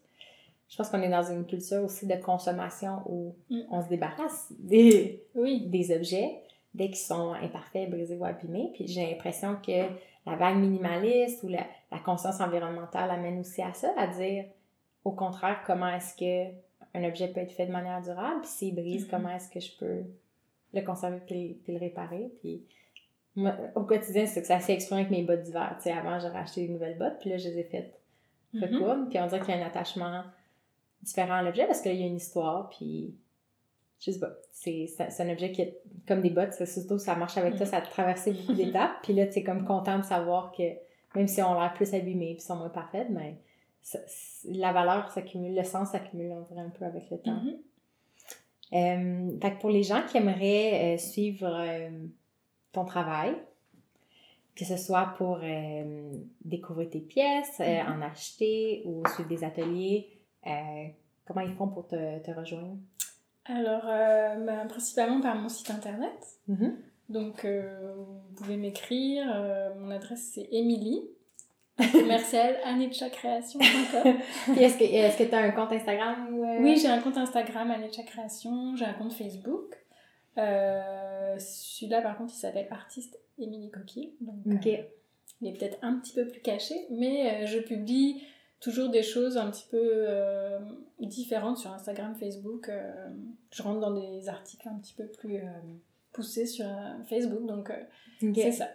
[0.69, 3.61] Je pense qu'on est dans une culture aussi de consommation où Mm.
[3.71, 6.39] on se débarrasse des, Oui, des objets
[6.77, 8.71] dès qu'ils sont imparfaits, brisés ou abîmés.
[8.73, 9.87] Puis j'ai l'impression que
[10.25, 14.45] la vague minimaliste ou la, la conscience environnementale amène aussi à ça, à dire
[15.03, 16.53] au contraire comment est-ce que
[16.93, 19.09] un objet peut être fait de manière durable, puis s'il brise, Mhm.
[19.11, 20.03] comment est-ce que je peux
[20.73, 22.31] le conserver puis, puis le réparer?
[22.41, 22.63] Puis
[23.35, 25.75] moi, au quotidien, c'est que ça s'est exprimé avec mes bottes d'hiver.
[25.77, 27.93] Tu sais, avant, j'aurais acheté des nouvelles bottes, puis là, je les ai faites
[28.53, 28.61] Mhm.
[28.63, 30.23] recoudre, puis on dirait qu'il y a un attachement
[31.03, 33.13] différent à l'objet parce qu'il y a une histoire, puis
[33.99, 34.87] je sais pas, c'est
[35.19, 37.71] un objet qui est comme des bottes, c'est surtout ça marche avec toi, Mhm.
[37.71, 40.63] ça a traversé beaucoup d'étapes, puis là, tu es comme content de savoir que
[41.15, 43.37] même si on a l'air plus abîmés puis sont moins parfaites, mais
[43.81, 43.99] ça-
[44.45, 47.41] la valeur s'accumule, le sens s'accumule, on dirait un peu avec le temps.
[47.41, 47.57] Mhm.
[48.73, 51.89] Euh, fait que pour les gens qui aimeraient euh, suivre euh,
[52.73, 53.33] ton travail,
[54.55, 55.39] que ce soit pour
[56.43, 57.93] découvrir tes pièces, Mhm.
[57.93, 60.09] en acheter ou suivre des ateliers,
[61.25, 62.75] comment ils font pour te, te rejoindre?
[63.47, 66.13] Alors, euh, bah, principalement par mon site internet.
[66.47, 66.77] Mhm.
[67.09, 69.25] Donc, euh, vous pouvez m'écrire.
[69.33, 71.01] euh, mon adresse, c'est Émilie,
[71.91, 72.57] commercial.
[74.53, 76.99] Puis est-ce que est-ce que tu as un compte Instagram ou euh, Oui, j'ai un
[76.99, 77.73] compte Instagram,
[78.05, 79.77] Création, j'ai un compte Facebook.
[80.37, 84.13] Euh, Celui-là, par contre, il s'appelle Artiste Émilie Coquille.
[84.19, 84.77] Donc, euh,
[85.41, 88.21] il est peut-être un petit peu plus caché, mais je publie
[88.59, 90.59] toujours des choses un petit peu euh,
[90.99, 92.69] différentes sur Instagram, Facebook.
[92.69, 93.09] euh,
[93.51, 95.49] je rentre dans des articles un petit peu plus euh,
[96.13, 96.65] poussés sur
[97.09, 97.71] Facebook, donc
[98.35, 98.67] c'est ça.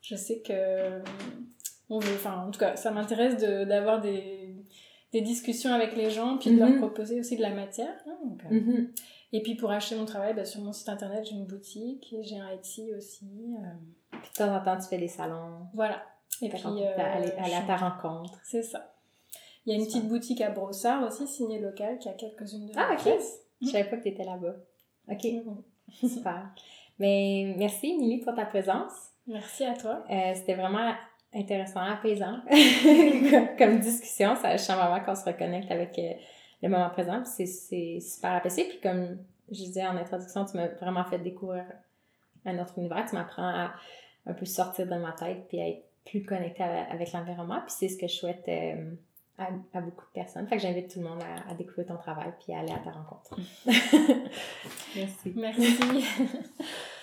[0.00, 1.02] Je sais que
[1.90, 4.54] on veut, enfin en tout cas, ça m'intéresse de- d'avoir des,
[5.12, 6.60] des discussions avec les gens, puis de Mhm.
[6.70, 7.94] leur proposer aussi de la matière.
[8.06, 8.92] hein, donc, Mhm.
[9.34, 12.22] Et puis pour acheter mon travail, bah, sur mon site internet, j'ai une boutique et
[12.22, 13.26] j'ai un Etsy aussi.
[14.10, 15.66] Puis de temps en temps, tu fais des salons.
[15.74, 16.02] voilà.
[16.40, 18.38] Et puis euh, aller, aller à ta rencontre.
[18.44, 18.94] c'est ça.
[19.68, 22.72] Il y a une petite boutique à Brossard aussi, signée locale, qui a quelques-unes de
[22.74, 23.02] Ah, ok.
[23.02, 23.42] pièces.
[23.60, 24.54] Je savais pas que tu étais là-bas.
[25.10, 25.62] Ok, Mhm.
[26.08, 26.48] super.
[26.98, 28.92] Mais merci, Émilie, pour ta présence.
[29.26, 30.04] Merci à toi.
[30.10, 30.94] Euh, C'était vraiment
[31.34, 32.48] intéressant, apaisant comme,
[33.58, 34.36] comme discussion.
[34.36, 36.12] Ça, je sens vraiment qu'on se reconnecte avec euh,
[36.62, 37.22] le moment présent.
[37.26, 38.64] C'est- c'est super apaisé.
[38.64, 39.18] Puis comme
[39.50, 41.64] je disais en introduction, tu m'as vraiment fait découvrir
[42.46, 43.04] un autre univers.
[43.06, 43.74] Tu m'apprends à
[44.24, 47.60] un peu sortir de ma tête puis à être plus connectée avec, avec l'environnement.
[47.66, 48.92] Puis c'est ce que je souhaite euh,
[49.38, 50.46] à, à beaucoup de personnes.
[50.48, 52.78] Fait que j'invite tout le monde à, à découvrir ton travail puis à aller à
[52.78, 53.36] ta rencontre.
[54.96, 55.32] Merci.
[55.36, 56.04] Merci.